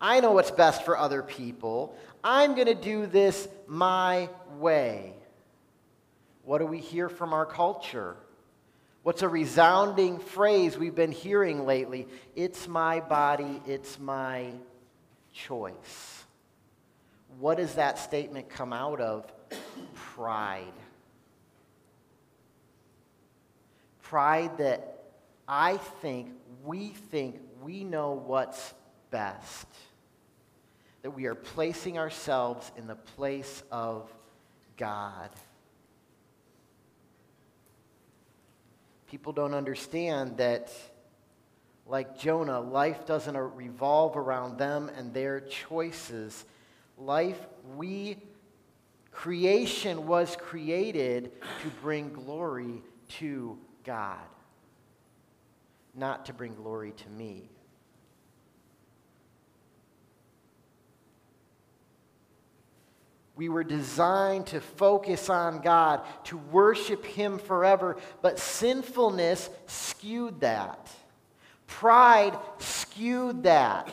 I 0.00 0.18
know 0.18 0.32
what's 0.32 0.50
best 0.50 0.84
for 0.84 0.98
other 0.98 1.22
people. 1.22 1.96
I'm 2.24 2.56
going 2.56 2.66
to 2.66 2.74
do 2.74 3.06
this 3.06 3.46
my 3.68 4.28
way. 4.58 5.12
What 6.42 6.58
do 6.58 6.66
we 6.66 6.80
hear 6.80 7.08
from 7.08 7.32
our 7.32 7.46
culture? 7.46 8.16
What's 9.04 9.22
a 9.22 9.28
resounding 9.28 10.18
phrase 10.18 10.76
we've 10.76 10.96
been 10.96 11.12
hearing 11.12 11.64
lately? 11.64 12.08
It's 12.34 12.66
my 12.66 12.98
body, 12.98 13.62
it's 13.68 14.00
my 14.00 14.50
choice. 15.32 16.23
What 17.38 17.58
does 17.58 17.74
that 17.74 17.98
statement 17.98 18.48
come 18.48 18.72
out 18.72 19.00
of? 19.00 19.30
Pride. 19.94 20.72
Pride 24.02 24.58
that 24.58 25.02
I 25.48 25.76
think, 25.76 26.30
we 26.64 26.88
think, 26.88 27.40
we 27.62 27.84
know 27.84 28.12
what's 28.12 28.74
best. 29.10 29.66
That 31.02 31.10
we 31.10 31.26
are 31.26 31.34
placing 31.34 31.98
ourselves 31.98 32.70
in 32.76 32.86
the 32.86 32.94
place 32.94 33.62
of 33.70 34.12
God. 34.76 35.30
People 39.08 39.32
don't 39.32 39.54
understand 39.54 40.38
that, 40.38 40.72
like 41.86 42.18
Jonah, 42.18 42.60
life 42.60 43.06
doesn't 43.06 43.36
revolve 43.36 44.16
around 44.16 44.58
them 44.58 44.90
and 44.96 45.12
their 45.12 45.40
choices 45.40 46.44
life, 46.98 47.38
we, 47.76 48.16
creation 49.10 50.06
was 50.06 50.36
created 50.36 51.32
to 51.62 51.68
bring 51.82 52.12
glory 52.12 52.82
to 53.18 53.58
God, 53.84 54.18
not 55.94 56.26
to 56.26 56.32
bring 56.32 56.54
glory 56.54 56.92
to 56.92 57.08
me. 57.10 57.50
We 63.36 63.48
were 63.48 63.64
designed 63.64 64.46
to 64.48 64.60
focus 64.60 65.28
on 65.28 65.58
God, 65.58 66.02
to 66.24 66.36
worship 66.36 67.04
Him 67.04 67.38
forever, 67.38 67.96
but 68.22 68.38
sinfulness 68.38 69.50
skewed 69.66 70.40
that. 70.40 70.88
Pride 71.66 72.38
skewed 72.58 73.42
that. 73.42 73.92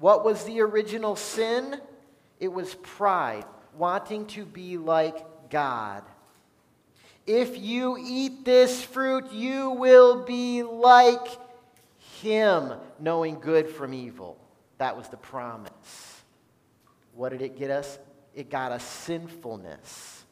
What 0.00 0.24
was 0.24 0.44
the 0.44 0.60
original 0.60 1.16
sin? 1.16 1.80
It 2.38 2.48
was 2.48 2.74
pride, 2.76 3.44
wanting 3.76 4.26
to 4.28 4.44
be 4.44 4.76
like 4.76 5.50
God. 5.50 6.02
If 7.26 7.58
you 7.58 7.96
eat 7.98 8.44
this 8.44 8.82
fruit, 8.82 9.32
you 9.32 9.70
will 9.70 10.24
be 10.24 10.62
like 10.62 11.26
Him, 12.20 12.72
knowing 13.00 13.40
good 13.40 13.68
from 13.68 13.94
evil. 13.94 14.38
That 14.78 14.96
was 14.96 15.08
the 15.08 15.16
promise. 15.16 16.22
What 17.14 17.30
did 17.30 17.42
it 17.42 17.58
get 17.58 17.70
us? 17.70 17.98
It 18.34 18.50
got 18.50 18.70
us 18.70 18.84
sinfulness. 18.84 20.24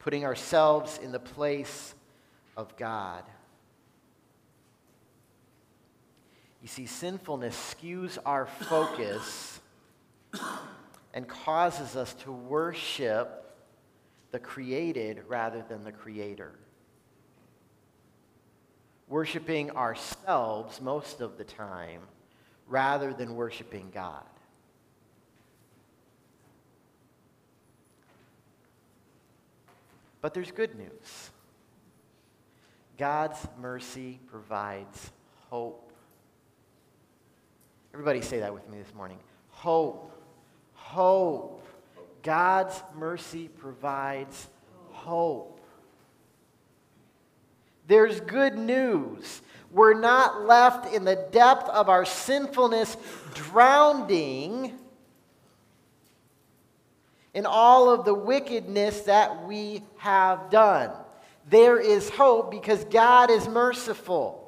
Putting 0.00 0.24
ourselves 0.24 0.98
in 1.00 1.12
the 1.12 1.20
place 1.20 1.94
of 2.56 2.76
God. 2.76 3.22
You 6.62 6.68
see, 6.68 6.86
sinfulness 6.86 7.74
skews 7.74 8.18
our 8.24 8.46
focus 8.46 9.60
and 11.12 11.26
causes 11.26 11.96
us 11.96 12.14
to 12.14 12.30
worship 12.30 13.56
the 14.30 14.38
created 14.38 15.24
rather 15.28 15.64
than 15.68 15.82
the 15.82 15.90
creator. 15.90 16.52
Worshiping 19.08 19.72
ourselves 19.72 20.80
most 20.80 21.20
of 21.20 21.36
the 21.36 21.44
time 21.44 22.02
rather 22.68 23.12
than 23.12 23.34
worshiping 23.34 23.90
God. 23.92 24.22
But 30.20 30.32
there's 30.32 30.52
good 30.52 30.78
news. 30.78 31.30
God's 32.96 33.38
mercy 33.58 34.20
provides 34.28 35.10
hope. 35.50 35.91
Everybody 37.94 38.22
say 38.22 38.40
that 38.40 38.54
with 38.54 38.68
me 38.70 38.78
this 38.78 38.94
morning. 38.94 39.18
Hope. 39.50 40.10
Hope. 40.74 41.62
God's 42.22 42.80
mercy 42.96 43.48
provides 43.48 44.48
hope. 44.90 45.60
There's 47.86 48.20
good 48.20 48.56
news. 48.56 49.42
We're 49.70 49.98
not 49.98 50.46
left 50.46 50.94
in 50.94 51.04
the 51.04 51.28
depth 51.32 51.68
of 51.68 51.88
our 51.88 52.04
sinfulness, 52.04 52.96
drowning 53.34 54.78
in 57.34 57.46
all 57.46 57.90
of 57.90 58.04
the 58.04 58.14
wickedness 58.14 59.00
that 59.02 59.44
we 59.46 59.82
have 59.96 60.50
done. 60.50 60.92
There 61.48 61.78
is 61.78 62.08
hope 62.10 62.50
because 62.50 62.84
God 62.84 63.30
is 63.30 63.48
merciful. 63.48 64.41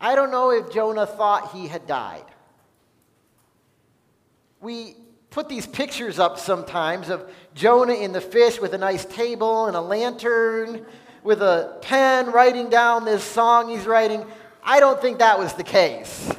I 0.00 0.14
don't 0.14 0.30
know 0.30 0.50
if 0.50 0.72
Jonah 0.72 1.06
thought 1.06 1.52
he 1.52 1.68
had 1.68 1.86
died. 1.86 2.24
We 4.60 4.96
put 5.30 5.48
these 5.48 5.66
pictures 5.66 6.18
up 6.18 6.38
sometimes 6.38 7.08
of 7.08 7.30
Jonah 7.54 7.94
in 7.94 8.12
the 8.12 8.20
fish 8.20 8.60
with 8.60 8.74
a 8.74 8.78
nice 8.78 9.04
table 9.04 9.66
and 9.66 9.76
a 9.76 9.80
lantern 9.80 10.86
with 11.22 11.42
a 11.42 11.78
pen 11.82 12.32
writing 12.32 12.70
down 12.70 13.04
this 13.04 13.22
song 13.22 13.68
he's 13.68 13.86
writing. 13.86 14.24
I 14.62 14.80
don't 14.80 15.00
think 15.00 15.18
that 15.18 15.38
was 15.38 15.52
the 15.52 15.64
case. 15.64 16.32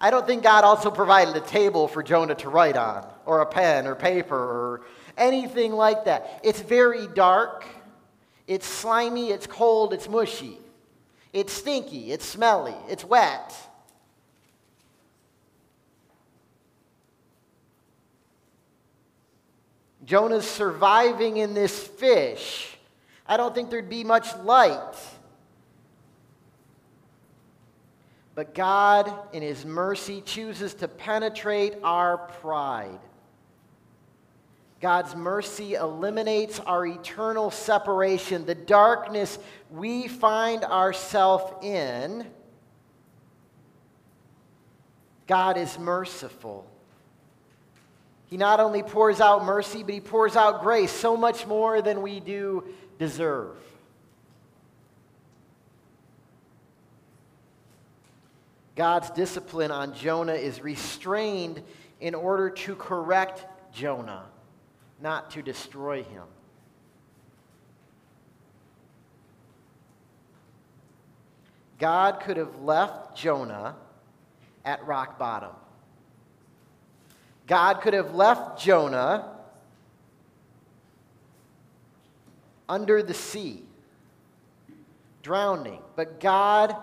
I 0.00 0.10
don't 0.10 0.26
think 0.26 0.42
God 0.42 0.64
also 0.64 0.90
provided 0.90 1.36
a 1.36 1.40
table 1.40 1.88
for 1.88 2.02
Jonah 2.02 2.34
to 2.36 2.48
write 2.48 2.76
on, 2.76 3.06
or 3.24 3.40
a 3.40 3.46
pen, 3.46 3.86
or 3.86 3.94
paper, 3.94 4.36
or 4.36 4.82
anything 5.16 5.72
like 5.72 6.04
that. 6.04 6.40
It's 6.44 6.60
very 6.60 7.06
dark, 7.08 7.64
it's 8.46 8.66
slimy, 8.66 9.30
it's 9.30 9.46
cold, 9.46 9.94
it's 9.94 10.08
mushy. 10.08 10.58
It's 11.32 11.52
stinky, 11.52 12.12
it's 12.12 12.24
smelly, 12.24 12.74
it's 12.88 13.04
wet. 13.04 13.54
Jonah's 20.04 20.48
surviving 20.48 21.36
in 21.38 21.52
this 21.52 21.86
fish. 21.86 22.78
I 23.26 23.36
don't 23.36 23.54
think 23.54 23.70
there'd 23.70 23.88
be 23.88 24.04
much 24.04 24.34
light. 24.38 24.94
But 28.36 28.54
God, 28.54 29.12
in 29.32 29.42
His 29.42 29.64
mercy, 29.64 30.20
chooses 30.20 30.74
to 30.74 30.88
penetrate 30.88 31.74
our 31.82 32.18
pride. 32.18 33.00
God's 34.80 35.16
mercy 35.16 35.74
eliminates 35.74 36.60
our 36.60 36.86
eternal 36.86 37.50
separation, 37.50 38.44
the 38.44 38.54
darkness 38.54 39.38
we 39.70 40.06
find 40.06 40.64
ourselves 40.64 41.64
in. 41.64 42.26
God 45.26 45.56
is 45.56 45.78
merciful. 45.78 46.66
He 48.26 48.36
not 48.36 48.60
only 48.60 48.82
pours 48.82 49.20
out 49.20 49.44
mercy, 49.44 49.82
but 49.82 49.94
he 49.94 50.00
pours 50.00 50.36
out 50.36 50.62
grace, 50.62 50.92
so 50.92 51.16
much 51.16 51.46
more 51.46 51.80
than 51.80 52.02
we 52.02 52.20
do 52.20 52.64
deserve. 52.98 53.56
God's 58.74 59.08
discipline 59.10 59.70
on 59.70 59.94
Jonah 59.94 60.34
is 60.34 60.60
restrained 60.60 61.62
in 61.98 62.14
order 62.14 62.50
to 62.50 62.76
correct 62.76 63.46
Jonah 63.72 64.26
not 65.00 65.30
to 65.32 65.42
destroy 65.42 66.02
him. 66.02 66.24
God 71.78 72.20
could 72.20 72.36
have 72.36 72.62
left 72.62 73.16
Jonah 73.16 73.76
at 74.64 74.84
rock 74.86 75.18
bottom. 75.18 75.52
God 77.46 77.80
could 77.80 77.94
have 77.94 78.14
left 78.14 78.60
Jonah 78.60 79.36
under 82.68 83.02
the 83.02 83.14
sea, 83.14 83.62
drowning. 85.22 85.80
But 85.94 86.18
God 86.18 86.76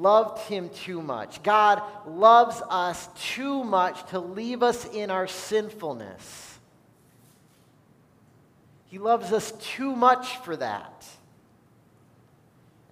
loved 0.00 0.38
him 0.48 0.68
too 0.70 1.00
much. 1.00 1.42
God 1.42 1.82
loves 2.06 2.60
us 2.68 3.08
too 3.34 3.64
much 3.64 4.04
to 4.10 4.18
leave 4.18 4.62
us 4.62 4.86
in 4.86 5.10
our 5.10 5.26
sinfulness. 5.26 6.58
He 8.86 8.98
loves 8.98 9.32
us 9.32 9.52
too 9.52 9.94
much 9.94 10.36
for 10.38 10.56
that. 10.56 11.06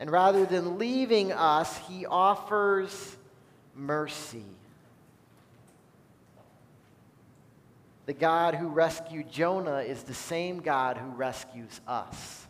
And 0.01 0.11
rather 0.11 0.45
than 0.45 0.79
leaving 0.79 1.33
us, 1.33 1.79
he 1.89 2.07
offers 2.07 3.17
mercy. 3.75 4.45
The 8.07 8.13
God 8.13 8.57
who 8.57 8.69
rescued 8.69 9.31
Jonah 9.31 9.79
is 9.79 10.03
the 10.03 10.15
same 10.15 10.59
God 10.59 10.97
who 10.97 11.09
rescues 11.11 11.81
us. 11.87 12.42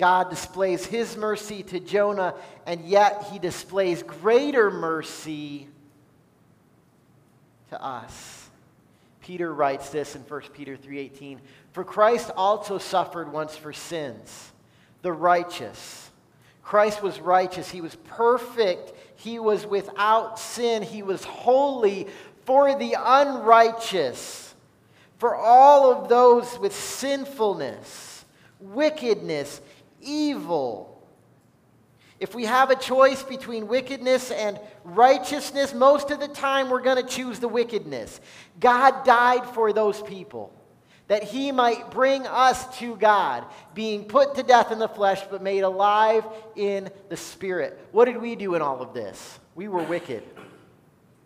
God 0.00 0.30
displays 0.30 0.86
his 0.86 1.14
mercy 1.14 1.62
to 1.64 1.78
Jonah, 1.78 2.34
and 2.64 2.86
yet 2.86 3.24
he 3.30 3.38
displays 3.38 4.02
greater 4.02 4.70
mercy 4.70 5.68
to 7.68 7.84
us. 7.84 8.48
Peter 9.20 9.52
writes 9.52 9.90
this 9.90 10.16
in 10.16 10.22
1 10.22 10.54
Peter 10.54 10.74
3:18, 10.74 11.38
"For 11.72 11.84
Christ 11.84 12.30
also 12.34 12.78
suffered 12.78 13.30
once 13.30 13.56
for 13.56 13.74
sins, 13.74 14.52
the 15.02 15.12
righteous. 15.12 16.10
Christ 16.62 17.02
was 17.02 17.20
righteous, 17.20 17.68
he 17.68 17.82
was 17.82 17.96
perfect, 17.96 18.94
he 19.16 19.38
was 19.38 19.66
without 19.66 20.38
sin, 20.38 20.82
he 20.82 21.02
was 21.02 21.24
holy 21.24 22.08
for 22.46 22.74
the 22.74 22.96
unrighteous, 22.98 24.54
for 25.18 25.36
all 25.36 25.92
of 25.92 26.08
those 26.08 26.58
with 26.58 26.74
sinfulness, 26.74 28.24
wickedness, 28.60 29.60
evil. 30.00 31.02
If 32.18 32.34
we 32.34 32.44
have 32.44 32.70
a 32.70 32.76
choice 32.76 33.22
between 33.22 33.66
wickedness 33.66 34.30
and 34.30 34.60
righteousness, 34.84 35.72
most 35.72 36.10
of 36.10 36.20
the 36.20 36.28
time 36.28 36.68
we're 36.68 36.82
going 36.82 37.02
to 37.02 37.08
choose 37.08 37.38
the 37.38 37.48
wickedness. 37.48 38.20
God 38.58 39.04
died 39.04 39.46
for 39.46 39.72
those 39.72 40.02
people 40.02 40.52
that 41.10 41.24
he 41.24 41.50
might 41.50 41.90
bring 41.90 42.24
us 42.28 42.78
to 42.78 42.94
God, 42.94 43.44
being 43.74 44.04
put 44.04 44.36
to 44.36 44.44
death 44.44 44.70
in 44.70 44.78
the 44.78 44.86
flesh, 44.86 45.20
but 45.28 45.42
made 45.42 45.62
alive 45.62 46.24
in 46.54 46.88
the 47.08 47.16
spirit. 47.16 47.76
What 47.90 48.04
did 48.04 48.18
we 48.18 48.36
do 48.36 48.54
in 48.54 48.62
all 48.62 48.80
of 48.80 48.94
this? 48.94 49.40
We 49.56 49.66
were 49.66 49.82
wicked. 49.82 50.22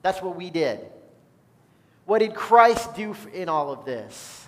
That's 0.01 0.23
what 0.23 0.37
we 0.37 0.49
did. 0.49 0.81
What 2.07 2.21
did 2.21 2.35
Christ 2.35 2.95
do 2.95 3.15
in 3.35 3.51
all 3.51 3.71
of 3.71 3.85
this? 3.85 4.44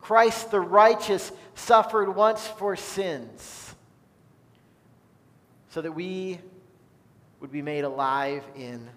Christ 0.00 0.50
the 0.50 0.60
righteous 0.60 1.30
suffered 1.54 2.14
once 2.14 2.46
for 2.46 2.76
sins 2.76 3.74
so 5.70 5.80
that 5.80 5.92
we 5.92 6.40
would 7.40 7.52
be 7.52 7.62
made 7.62 7.84
alive 7.84 8.42
in 8.56 8.88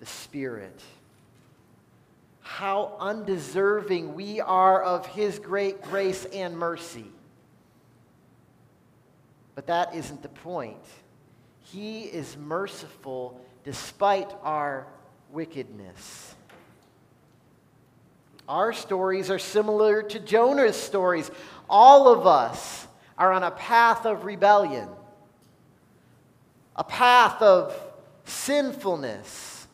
the 0.00 0.06
Spirit. 0.06 0.80
How 2.40 2.96
undeserving 2.98 4.14
we 4.14 4.40
are 4.40 4.82
of 4.82 5.06
His 5.06 5.38
great 5.38 5.82
grace 5.82 6.24
and 6.26 6.56
mercy. 6.56 7.06
But 9.54 9.66
that 9.66 9.94
isn't 9.94 10.22
the 10.22 10.28
point. 10.28 10.82
He 11.60 12.02
is 12.02 12.36
merciful 12.36 13.40
despite 13.64 14.32
our 14.42 14.86
wickedness. 15.30 16.27
Our 18.48 18.72
stories 18.72 19.30
are 19.30 19.38
similar 19.38 20.02
to 20.02 20.18
Jonah's 20.18 20.76
stories. 20.76 21.30
All 21.68 22.08
of 22.08 22.26
us 22.26 22.86
are 23.18 23.30
on 23.32 23.42
a 23.42 23.50
path 23.50 24.06
of 24.06 24.24
rebellion, 24.24 24.88
a 26.74 26.84
path 26.84 27.42
of 27.42 27.78
sinfulness. 28.24 29.66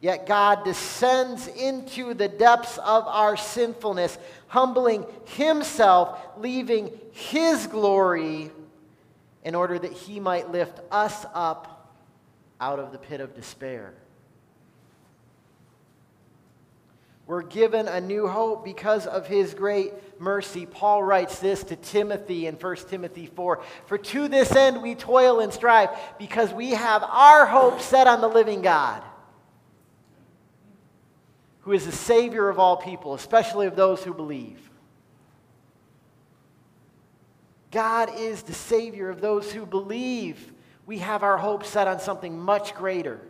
Yet 0.00 0.26
God 0.26 0.64
descends 0.64 1.48
into 1.48 2.14
the 2.14 2.28
depths 2.28 2.78
of 2.78 3.06
our 3.06 3.36
sinfulness, 3.36 4.16
humbling 4.46 5.04
Himself, 5.26 6.18
leaving 6.38 6.92
His 7.12 7.66
glory 7.66 8.50
in 9.44 9.54
order 9.54 9.78
that 9.78 9.92
He 9.92 10.20
might 10.20 10.50
lift 10.50 10.80
us 10.90 11.26
up 11.34 11.92
out 12.60 12.78
of 12.78 12.92
the 12.92 12.98
pit 12.98 13.20
of 13.20 13.34
despair. 13.34 13.94
We're 17.26 17.42
given 17.42 17.88
a 17.88 18.00
new 18.00 18.28
hope 18.28 18.64
because 18.64 19.06
of 19.06 19.26
his 19.26 19.52
great 19.52 19.92
mercy. 20.20 20.64
Paul 20.64 21.02
writes 21.02 21.40
this 21.40 21.64
to 21.64 21.76
Timothy 21.76 22.46
in 22.46 22.54
1 22.54 22.76
Timothy 22.88 23.26
4 23.26 23.62
For 23.86 23.98
to 23.98 24.28
this 24.28 24.54
end 24.54 24.80
we 24.80 24.94
toil 24.94 25.40
and 25.40 25.52
strive, 25.52 25.90
because 26.18 26.52
we 26.52 26.70
have 26.70 27.02
our 27.02 27.44
hope 27.44 27.80
set 27.80 28.06
on 28.06 28.20
the 28.20 28.28
living 28.28 28.62
God, 28.62 29.02
who 31.62 31.72
is 31.72 31.84
the 31.84 31.92
Savior 31.92 32.48
of 32.48 32.60
all 32.60 32.76
people, 32.76 33.14
especially 33.14 33.66
of 33.66 33.74
those 33.74 34.04
who 34.04 34.14
believe. 34.14 34.70
God 37.72 38.10
is 38.16 38.42
the 38.42 38.54
Savior 38.54 39.10
of 39.10 39.20
those 39.20 39.50
who 39.50 39.66
believe. 39.66 40.52
We 40.86 40.98
have 40.98 41.24
our 41.24 41.36
hope 41.36 41.64
set 41.64 41.88
on 41.88 41.98
something 41.98 42.38
much 42.38 42.76
greater, 42.76 43.20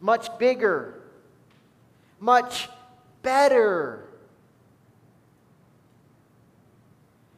much 0.00 0.38
bigger 0.38 1.02
much 2.18 2.68
better. 3.22 4.08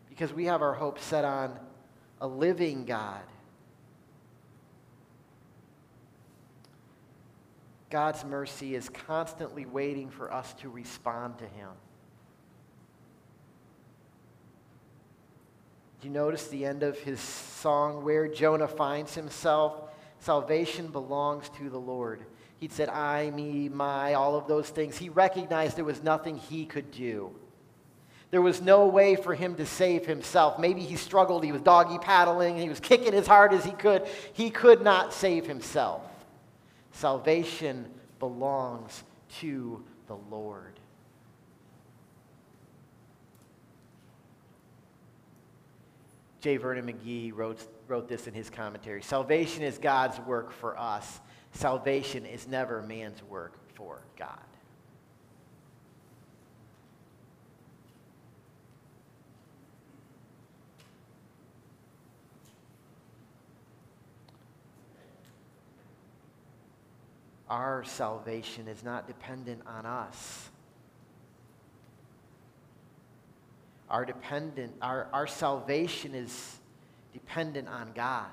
Because 0.09 0.33
we 0.33 0.47
have 0.47 0.63
our 0.63 0.75
hope 0.75 0.99
set 0.99 1.25
on 1.25 1.59
a 2.21 2.27
living 2.27 2.85
God. 2.85 3.23
God's 7.91 8.25
mercy 8.25 8.75
is 8.75 8.89
constantly 8.89 9.65
waiting 9.65 10.11
for 10.11 10.33
us 10.33 10.53
to 10.55 10.69
respond 10.69 11.39
to 11.39 11.47
Him. 11.47 11.71
Do 16.01 16.07
you 16.07 16.15
notice 16.15 16.47
the 16.47 16.65
end 16.65 16.85
of 16.85 16.97
his 17.01 17.19
song 17.19 18.05
where 18.05 18.29
Jonah 18.29 18.69
finds 18.69 19.15
himself? 19.15 19.75
Salvation 20.21 20.89
belongs 20.89 21.49
to 21.59 21.69
the 21.69 21.79
Lord. 21.79 22.23
He'd 22.59 22.73
said, 22.73 22.89
I, 22.89 23.31
me, 23.31 23.69
my, 23.69 24.15
all 24.15 24.35
of 24.35 24.49
those 24.49 24.69
things. 24.69 24.97
He 24.97 25.09
recognized 25.09 25.77
there 25.77 25.85
was 25.85 26.03
nothing 26.03 26.39
he 26.39 26.67
could 26.67 26.91
do. 26.91 27.35
There 28.31 28.43
was 28.43 28.61
no 28.61 28.87
way 28.87 29.17
for 29.17 29.35
him 29.35 29.55
to 29.57 29.65
save 29.65 30.05
himself. 30.05 30.59
Maybe 30.59 30.83
he 30.83 30.97
struggled. 30.97 31.45
He 31.45 31.53
was 31.53 31.63
doggy 31.63 31.99
paddling. 31.99 32.59
He 32.59 32.69
was 32.69 32.81
kicking 32.81 33.15
as 33.15 33.27
hard 33.27 33.55
as 33.55 33.65
he 33.65 33.71
could. 33.71 34.07
He 34.33 34.51
could 34.51 34.83
not 34.83 35.15
save 35.15 35.47
himself. 35.47 36.03
Salvation 36.93 37.87
belongs 38.19 39.05
to 39.39 39.83
the 40.09 40.17
Lord. 40.31 40.79
J. 46.41 46.57
Vernon 46.57 46.87
McGee 46.87 47.33
wrote, 47.35 47.61
wrote 47.89 48.09
this 48.09 48.27
in 48.27 48.35
his 48.35 48.51
commentary 48.51 49.03
Salvation 49.03 49.63
is 49.63 49.79
God's 49.79 50.19
work 50.21 50.53
for 50.53 50.79
us 50.79 51.21
salvation 51.53 52.27
is 52.27 52.47
never 52.47 52.83
man's 52.83 53.23
work 53.25 53.55
for 53.75 54.01
God. 54.17 54.39
Our 67.49 67.83
salvation 67.85 68.69
is 68.69 68.85
not 68.85 69.07
dependent 69.07 69.63
on 69.67 69.87
us. 69.87 70.51
Our, 73.89 74.05
dependent, 74.05 74.75
our, 74.83 75.09
our 75.15 75.27
salvation 75.27 76.15
is 76.15 76.59
dependent 77.15 77.69
on 77.69 77.93
God 77.95 78.27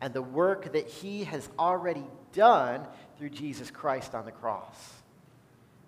and 0.00 0.12
the 0.12 0.22
work 0.22 0.72
that 0.72 0.86
He 0.86 1.24
has 1.24 1.48
already 1.58 2.04
done 2.32 2.86
through 3.18 3.30
Jesus 3.30 3.70
Christ 3.70 4.14
on 4.14 4.24
the 4.24 4.32
cross, 4.32 4.76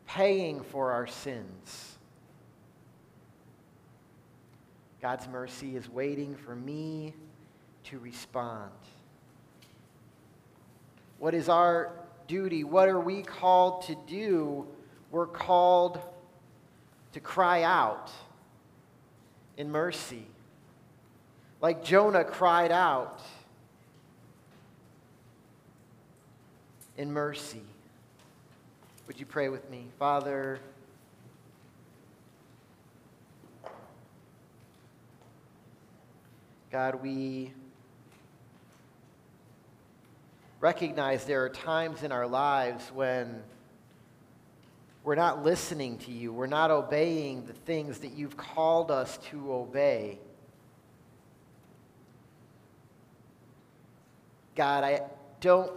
paying 0.07 0.63
for 0.63 0.93
our 0.93 1.07
sins. 1.07 1.99
God's 5.01 5.29
mercy 5.29 5.77
is 5.77 5.89
waiting 5.89 6.35
for 6.35 6.57
me 6.57 7.15
to 7.85 7.99
respond. 7.99 8.71
What 11.19 11.35
is 11.35 11.49
our 11.49 11.93
duty? 12.27 12.65
What 12.65 12.89
are 12.89 13.01
we 13.01 13.23
called 13.23 13.83
to 13.83 13.97
do? 14.07 14.67
We're 15.11 15.27
called 15.27 16.01
to 17.13 17.21
cry 17.21 17.63
out 17.63 18.11
in 19.57 19.71
mercy. 19.71 20.27
Like 21.61 21.85
Jonah 21.85 22.25
cried 22.25 22.71
out. 22.71 23.21
In 26.99 27.13
mercy. 27.13 27.63
Would 29.07 29.21
you 29.21 29.25
pray 29.25 29.49
with 29.49 29.71
me? 29.71 29.87
Father, 30.01 30.59
God, 36.73 36.97
we 36.97 37.53
recognize 40.61 41.25
there 41.25 41.45
are 41.45 41.49
times 41.49 42.03
in 42.03 42.11
our 42.11 42.27
lives 42.27 42.85
when 42.93 43.43
we're 45.05 45.15
not 45.15 45.45
listening 45.45 45.99
to 45.99 46.11
you, 46.11 46.33
we're 46.33 46.49
not 46.49 46.73
obeying 46.73 47.47
the 47.47 47.53
things 47.53 47.99
that 48.01 48.13
you've 48.13 48.37
called 48.37 48.91
us 48.91 49.19
to 49.31 49.53
obey. 49.53 50.19
God, 54.57 54.83
I 54.83 55.03
don't 55.41 55.73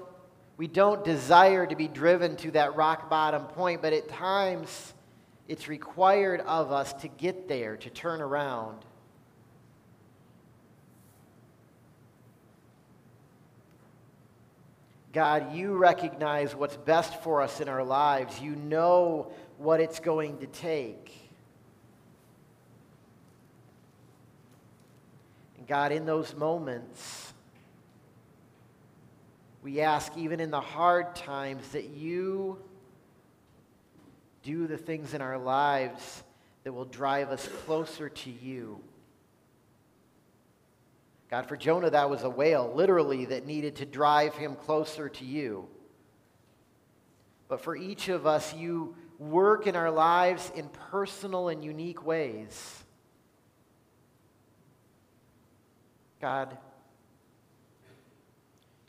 we 0.61 0.67
don't 0.67 1.03
desire 1.03 1.65
to 1.65 1.75
be 1.75 1.87
driven 1.87 2.35
to 2.35 2.51
that 2.51 2.75
rock 2.75 3.09
bottom 3.09 3.45
point, 3.45 3.81
but 3.81 3.93
at 3.93 4.07
times 4.07 4.93
it's 5.47 5.67
required 5.67 6.39
of 6.41 6.71
us 6.71 6.93
to 6.93 7.07
get 7.07 7.47
there, 7.47 7.77
to 7.77 7.89
turn 7.89 8.21
around. 8.21 8.77
God, 15.11 15.55
you 15.55 15.73
recognize 15.73 16.53
what's 16.53 16.77
best 16.77 17.23
for 17.23 17.41
us 17.41 17.59
in 17.59 17.67
our 17.67 17.83
lives. 17.83 18.39
You 18.39 18.55
know 18.55 19.31
what 19.57 19.79
it's 19.79 19.99
going 19.99 20.37
to 20.41 20.45
take. 20.45 21.11
And 25.57 25.65
God, 25.65 25.91
in 25.91 26.05
those 26.05 26.35
moments, 26.35 27.33
we 29.61 29.81
ask, 29.81 30.17
even 30.17 30.39
in 30.39 30.49
the 30.51 30.61
hard 30.61 31.15
times, 31.15 31.67
that 31.69 31.89
you 31.89 32.57
do 34.43 34.65
the 34.67 34.77
things 34.77 35.13
in 35.13 35.21
our 35.21 35.37
lives 35.37 36.23
that 36.63 36.73
will 36.73 36.85
drive 36.85 37.29
us 37.29 37.47
closer 37.65 38.09
to 38.09 38.31
you. 38.31 38.79
God, 41.29 41.47
for 41.47 41.55
Jonah, 41.55 41.89
that 41.91 42.09
was 42.09 42.23
a 42.23 42.29
whale, 42.29 42.71
literally, 42.75 43.25
that 43.25 43.45
needed 43.45 43.77
to 43.77 43.85
drive 43.85 44.35
him 44.35 44.55
closer 44.55 45.07
to 45.09 45.25
you. 45.25 45.67
But 47.47 47.61
for 47.61 47.75
each 47.75 48.09
of 48.09 48.25
us, 48.25 48.53
you 48.53 48.95
work 49.17 49.67
in 49.67 49.75
our 49.75 49.91
lives 49.91 50.51
in 50.55 50.67
personal 50.91 51.49
and 51.49 51.63
unique 51.63 52.05
ways. 52.05 52.83
God, 56.19 56.57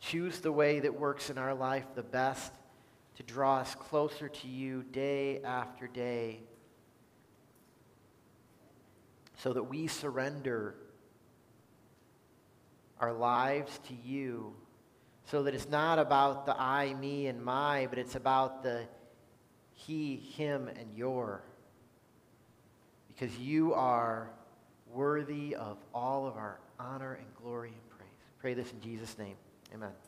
choose 0.03 0.40
the 0.40 0.53
way 0.53 0.80
that 0.80 0.98
works 0.98 1.30
in 1.30 1.38
our 1.38 1.55
life 1.55 1.86
the 1.94 2.03
best 2.03 2.53
to 3.16 3.22
draw 3.22 3.59
us 3.59 3.74
closer 3.74 4.28
to 4.28 4.48
you 4.48 4.82
day 4.82 5.40
after 5.42 5.86
day 5.86 6.40
so 9.38 9.53
that 9.53 9.62
we 9.62 9.86
surrender 9.86 10.74
our 13.00 13.12
lives 13.12 13.80
to 13.88 13.94
you 13.94 14.55
so 15.26 15.44
that 15.44 15.55
it's 15.55 15.68
not 15.68 15.98
about 15.98 16.46
the 16.46 16.61
I, 16.61 16.94
me, 16.94 17.26
and 17.26 17.42
my, 17.42 17.86
but 17.88 17.98
it's 17.98 18.16
about 18.16 18.62
the 18.62 18.82
he, 19.72 20.16
him, 20.16 20.68
and 20.68 20.96
your. 20.96 21.42
Because 23.09 23.36
you 23.38 23.72
are 23.74 24.30
worthy 24.92 25.55
of 25.55 25.78
all 25.94 26.26
of 26.26 26.36
our 26.36 26.61
honor 26.78 27.14
and 27.14 27.26
glory 27.42 27.70
and 27.70 27.90
praise. 27.90 28.09
Pray 28.40 28.55
this 28.55 28.70
in 28.72 28.80
Jesus' 28.80 29.16
name. 29.16 29.36
Amen. 29.74 30.02